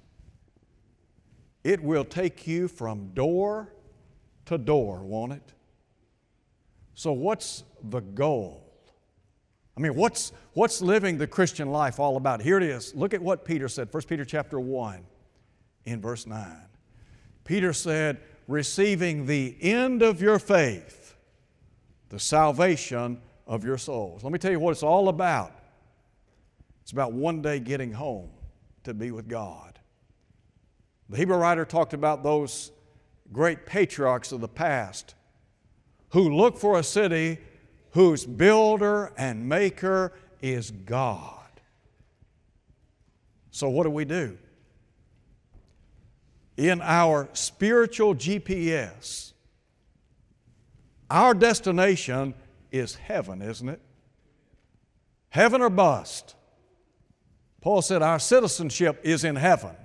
It 1.64 1.84
will 1.84 2.06
take 2.06 2.48
you 2.48 2.68
from 2.68 3.10
door 3.14 3.74
to 4.46 4.58
door, 4.58 5.04
won't 5.04 5.34
it? 5.34 5.54
So, 6.94 7.12
what's 7.12 7.64
the 7.84 8.02
goal? 8.02 8.66
I 9.78 9.82
mean, 9.82 9.96
what's, 9.96 10.34
what's 10.54 10.82
living 10.82 11.18
the 11.18 11.28
Christian 11.28 11.72
life 11.72 12.00
all 12.00 12.18
about? 12.18 12.42
Here 12.42 12.58
it 12.58 12.64
is. 12.64 12.94
Look 12.94 13.14
at 13.14 13.22
what 13.22 13.46
Peter 13.46 13.70
said, 13.70 13.88
1 13.92 14.04
Peter 14.04 14.26
chapter 14.26 14.60
1 14.60 15.06
in 15.86 16.02
verse 16.02 16.28
9. 16.28 16.58
Peter 17.46 17.72
said, 17.72 18.20
receiving 18.48 19.26
the 19.26 19.56
end 19.62 20.02
of 20.02 20.22
your 20.22 20.40
faith, 20.40 21.16
the 22.10 22.20
salvation 22.20 23.22
of 23.48 23.64
your 23.64 23.78
souls. 23.78 24.24
Let 24.24 24.34
me 24.34 24.40
tell 24.40 24.52
you 24.52 24.60
what 24.60 24.72
it's 24.72 24.84
all 24.84 25.08
about. 25.08 25.54
It's 26.82 26.92
about 26.92 27.14
one 27.14 27.42
day 27.42 27.60
getting 27.60 27.94
home 27.94 28.32
to 28.84 28.94
be 28.94 29.12
with 29.12 29.28
God. 29.28 29.69
The 31.10 31.18
Hebrew 31.18 31.38
writer 31.38 31.66
talked 31.66 31.94
about 31.94 32.24
those 32.24 32.72
great 33.32 33.66
patriarchs 33.66 34.32
of 34.32 34.42
the 34.42 34.48
past 34.48 35.16
who 36.10 36.36
look 36.36 36.58
for 36.58 36.80
a 36.80 36.84
city 36.84 37.40
whose 37.92 38.26
builder 38.26 39.12
and 39.18 39.48
maker 39.48 40.14
is 40.42 40.72
God. 40.72 41.36
So, 43.52 43.70
what 43.70 43.84
do 43.84 43.90
we 43.90 44.06
do? 44.06 44.38
In 46.56 46.82
our 46.82 47.30
spiritual 47.34 48.16
GPS, 48.16 49.34
our 51.10 51.34
destination 51.34 52.36
is 52.72 52.96
heaven, 52.96 53.42
isn't 53.42 53.70
it? 53.70 53.82
Heaven 55.30 55.62
or 55.62 55.70
bust. 55.70 56.36
Paul 57.62 57.82
said, 57.82 58.02
Our 58.02 58.20
citizenship 58.20 59.02
is 59.04 59.24
in 59.24 59.36
heaven, 59.36 59.76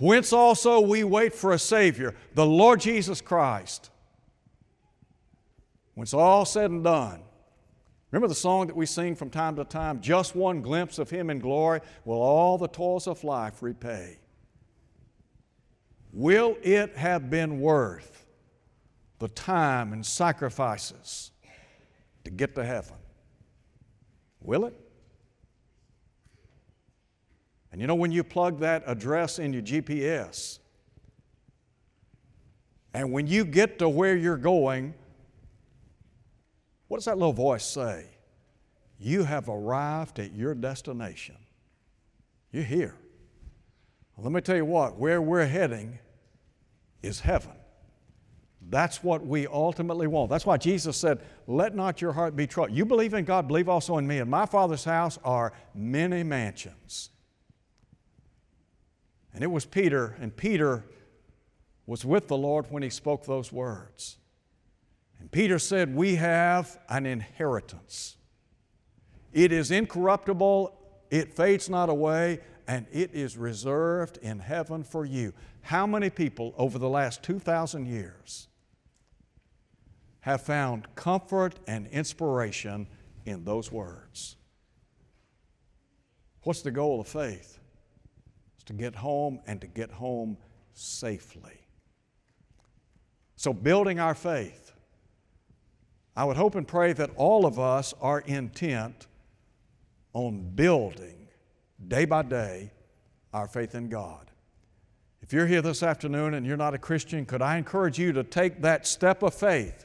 whence 0.00 0.32
also 0.32 0.80
we 0.80 1.04
wait 1.04 1.32
for 1.32 1.52
a 1.52 1.58
Savior, 1.58 2.16
the 2.34 2.44
Lord 2.44 2.80
Jesus 2.80 3.20
Christ 3.20 3.90
when 6.00 6.04
it's 6.04 6.14
all 6.14 6.46
said 6.46 6.70
and 6.70 6.82
done, 6.82 7.20
remember 8.10 8.26
the 8.26 8.34
song 8.34 8.68
that 8.68 8.74
we 8.74 8.86
sing 8.86 9.14
from 9.14 9.28
time 9.28 9.54
to 9.56 9.64
time? 9.64 10.00
Just 10.00 10.34
one 10.34 10.62
glimpse 10.62 10.98
of 10.98 11.10
Him 11.10 11.28
in 11.28 11.40
glory 11.40 11.80
will 12.06 12.22
all 12.22 12.56
the 12.56 12.68
toils 12.68 13.06
of 13.06 13.22
life 13.22 13.62
repay. 13.62 14.18
Will 16.10 16.56
it 16.62 16.96
have 16.96 17.28
been 17.28 17.60
worth 17.60 18.24
the 19.18 19.28
time 19.28 19.92
and 19.92 20.06
sacrifices 20.06 21.32
to 22.24 22.30
get 22.30 22.54
to 22.54 22.64
heaven? 22.64 22.96
Will 24.40 24.64
it? 24.64 24.89
And 27.72 27.80
you 27.80 27.86
know, 27.86 27.94
when 27.94 28.10
you 28.10 28.24
plug 28.24 28.60
that 28.60 28.82
address 28.86 29.38
in 29.38 29.52
your 29.52 29.62
GPS, 29.62 30.58
and 32.92 33.12
when 33.12 33.26
you 33.26 33.44
get 33.44 33.78
to 33.78 33.88
where 33.88 34.16
you're 34.16 34.36
going, 34.36 34.94
what 36.88 36.96
does 36.96 37.04
that 37.04 37.16
little 37.18 37.32
voice 37.32 37.64
say? 37.64 38.06
You 38.98 39.22
have 39.24 39.48
arrived 39.48 40.18
at 40.18 40.34
your 40.34 40.54
destination. 40.54 41.36
You're 42.50 42.64
here. 42.64 42.96
Well, 44.16 44.24
let 44.24 44.32
me 44.32 44.40
tell 44.40 44.56
you 44.56 44.64
what, 44.64 44.98
where 44.98 45.22
we're 45.22 45.46
heading 45.46 45.98
is 47.02 47.20
heaven. 47.20 47.52
That's 48.68 49.02
what 49.02 49.24
we 49.24 49.46
ultimately 49.46 50.06
want. 50.06 50.28
That's 50.28 50.44
why 50.44 50.58
Jesus 50.58 50.96
said, 50.96 51.20
Let 51.46 51.74
not 51.74 52.02
your 52.02 52.12
heart 52.12 52.36
be 52.36 52.46
troubled. 52.46 52.76
You 52.76 52.84
believe 52.84 53.14
in 53.14 53.24
God, 53.24 53.48
believe 53.48 53.68
also 53.68 53.96
in 53.98 54.06
me. 54.06 54.18
In 54.18 54.28
my 54.28 54.44
Father's 54.44 54.84
house 54.84 55.18
are 55.24 55.52
many 55.74 56.22
mansions. 56.22 57.10
And 59.32 59.44
it 59.44 59.50
was 59.50 59.64
Peter, 59.64 60.16
and 60.20 60.36
Peter 60.36 60.84
was 61.86 62.04
with 62.04 62.28
the 62.28 62.36
Lord 62.36 62.66
when 62.70 62.82
he 62.82 62.90
spoke 62.90 63.24
those 63.24 63.52
words. 63.52 64.16
And 65.18 65.30
Peter 65.30 65.58
said, 65.58 65.94
We 65.94 66.16
have 66.16 66.78
an 66.88 67.06
inheritance. 67.06 68.16
It 69.32 69.52
is 69.52 69.70
incorruptible, 69.70 70.76
it 71.10 71.32
fades 71.34 71.68
not 71.68 71.88
away, 71.88 72.40
and 72.66 72.86
it 72.92 73.14
is 73.14 73.36
reserved 73.36 74.18
in 74.22 74.40
heaven 74.40 74.82
for 74.82 75.04
you. 75.04 75.32
How 75.62 75.86
many 75.86 76.10
people 76.10 76.54
over 76.56 76.78
the 76.78 76.88
last 76.88 77.22
2,000 77.22 77.86
years 77.86 78.48
have 80.20 80.42
found 80.42 80.94
comfort 80.94 81.58
and 81.66 81.86
inspiration 81.88 82.86
in 83.24 83.44
those 83.44 83.70
words? 83.70 84.36
What's 86.42 86.62
the 86.62 86.70
goal 86.70 87.00
of 87.00 87.06
faith? 87.06 87.59
To 88.70 88.76
get 88.76 88.94
home 88.94 89.40
and 89.48 89.60
to 89.62 89.66
get 89.66 89.90
home 89.90 90.36
safely. 90.74 91.60
So, 93.34 93.52
building 93.52 93.98
our 93.98 94.14
faith, 94.14 94.70
I 96.14 96.22
would 96.22 96.36
hope 96.36 96.54
and 96.54 96.68
pray 96.68 96.92
that 96.92 97.10
all 97.16 97.46
of 97.46 97.58
us 97.58 97.94
are 98.00 98.20
intent 98.20 99.08
on 100.12 100.52
building 100.54 101.26
day 101.88 102.04
by 102.04 102.22
day 102.22 102.70
our 103.32 103.48
faith 103.48 103.74
in 103.74 103.88
God. 103.88 104.30
If 105.20 105.32
you're 105.32 105.48
here 105.48 105.62
this 105.62 105.82
afternoon 105.82 106.34
and 106.34 106.46
you're 106.46 106.56
not 106.56 106.72
a 106.72 106.78
Christian, 106.78 107.26
could 107.26 107.42
I 107.42 107.56
encourage 107.56 107.98
you 107.98 108.12
to 108.12 108.22
take 108.22 108.62
that 108.62 108.86
step 108.86 109.24
of 109.24 109.34
faith? 109.34 109.84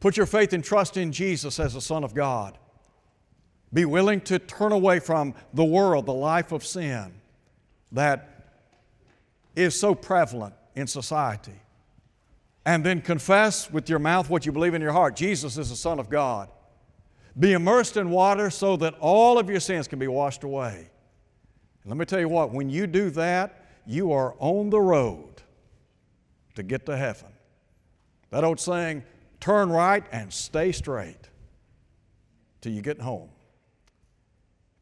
Put 0.00 0.16
your 0.16 0.26
faith 0.26 0.52
and 0.52 0.64
trust 0.64 0.96
in 0.96 1.12
Jesus 1.12 1.60
as 1.60 1.74
the 1.74 1.80
Son 1.80 2.02
of 2.02 2.12
God. 2.12 2.58
Be 3.72 3.84
willing 3.84 4.20
to 4.22 4.38
turn 4.38 4.72
away 4.72 4.98
from 4.98 5.34
the 5.52 5.64
world, 5.64 6.06
the 6.06 6.14
life 6.14 6.52
of 6.52 6.64
sin 6.64 7.12
that 7.92 8.38
is 9.54 9.78
so 9.78 9.94
prevalent 9.94 10.54
in 10.74 10.86
society. 10.86 11.60
And 12.64 12.84
then 12.84 13.00
confess 13.00 13.70
with 13.70 13.88
your 13.88 13.98
mouth 13.98 14.30
what 14.30 14.46
you 14.46 14.52
believe 14.52 14.74
in 14.74 14.82
your 14.82 14.92
heart 14.92 15.16
Jesus 15.16 15.58
is 15.58 15.70
the 15.70 15.76
Son 15.76 15.98
of 15.98 16.08
God. 16.08 16.48
Be 17.38 17.52
immersed 17.52 17.96
in 17.96 18.10
water 18.10 18.50
so 18.50 18.76
that 18.78 18.94
all 19.00 19.38
of 19.38 19.48
your 19.48 19.60
sins 19.60 19.86
can 19.86 19.98
be 19.98 20.08
washed 20.08 20.44
away. 20.44 20.90
And 21.82 21.90
let 21.90 21.96
me 21.96 22.04
tell 22.04 22.20
you 22.20 22.28
what, 22.28 22.52
when 22.52 22.68
you 22.68 22.86
do 22.86 23.10
that, 23.10 23.64
you 23.86 24.12
are 24.12 24.34
on 24.38 24.70
the 24.70 24.80
road 24.80 25.42
to 26.54 26.62
get 26.62 26.84
to 26.86 26.96
heaven. 26.96 27.28
That 28.30 28.44
old 28.44 28.60
saying, 28.60 29.04
turn 29.40 29.70
right 29.70 30.04
and 30.12 30.32
stay 30.32 30.72
straight 30.72 31.30
till 32.60 32.72
you 32.72 32.82
get 32.82 33.00
home. 33.00 33.30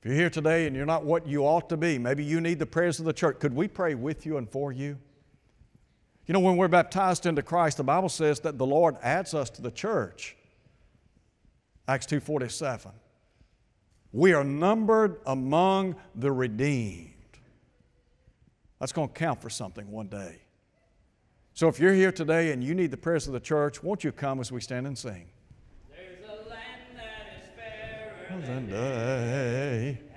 You're 0.06 0.14
here 0.14 0.30
today 0.30 0.68
and 0.68 0.76
you're 0.76 0.86
not 0.86 1.04
what 1.04 1.26
you 1.26 1.42
ought 1.42 1.68
to 1.68 1.76
be, 1.76 1.98
maybe 1.98 2.22
you 2.22 2.40
need 2.40 2.60
the 2.60 2.66
prayers 2.66 3.00
of 3.00 3.06
the 3.06 3.12
church. 3.12 3.40
Could 3.40 3.52
we 3.52 3.66
pray 3.66 3.96
with 3.96 4.24
you 4.24 4.36
and 4.36 4.48
for 4.48 4.70
you? 4.70 4.96
You 6.26 6.32
know, 6.32 6.38
when 6.38 6.56
we're 6.56 6.68
baptized 6.68 7.26
into 7.26 7.42
Christ, 7.42 7.78
the 7.78 7.82
Bible 7.82 8.08
says 8.08 8.38
that 8.40 8.56
the 8.56 8.64
Lord 8.64 8.94
adds 9.02 9.34
us 9.34 9.50
to 9.50 9.62
the 9.62 9.72
church. 9.72 10.36
Acts 11.88 12.06
2:47. 12.06 12.92
We 14.12 14.32
are 14.32 14.44
numbered 14.44 15.20
among 15.26 15.96
the 16.14 16.30
redeemed. 16.30 17.10
That's 18.78 18.92
going 18.92 19.08
to 19.08 19.14
count 19.14 19.42
for 19.42 19.50
something 19.50 19.90
one 19.90 20.06
day. 20.06 20.40
So 21.52 21.66
if 21.66 21.80
you're 21.80 21.94
here 21.94 22.12
today 22.12 22.52
and 22.52 22.62
you 22.62 22.76
need 22.76 22.92
the 22.92 22.96
prayers 22.96 23.26
of 23.26 23.32
the 23.32 23.40
church, 23.40 23.82
won't 23.82 24.04
you 24.04 24.12
come 24.12 24.38
as 24.38 24.52
we 24.52 24.60
stand 24.60 24.86
and 24.86 24.96
sing? 24.96 25.30
Fairer 28.28 28.40
Than 28.40 28.70
day. 28.70 30.15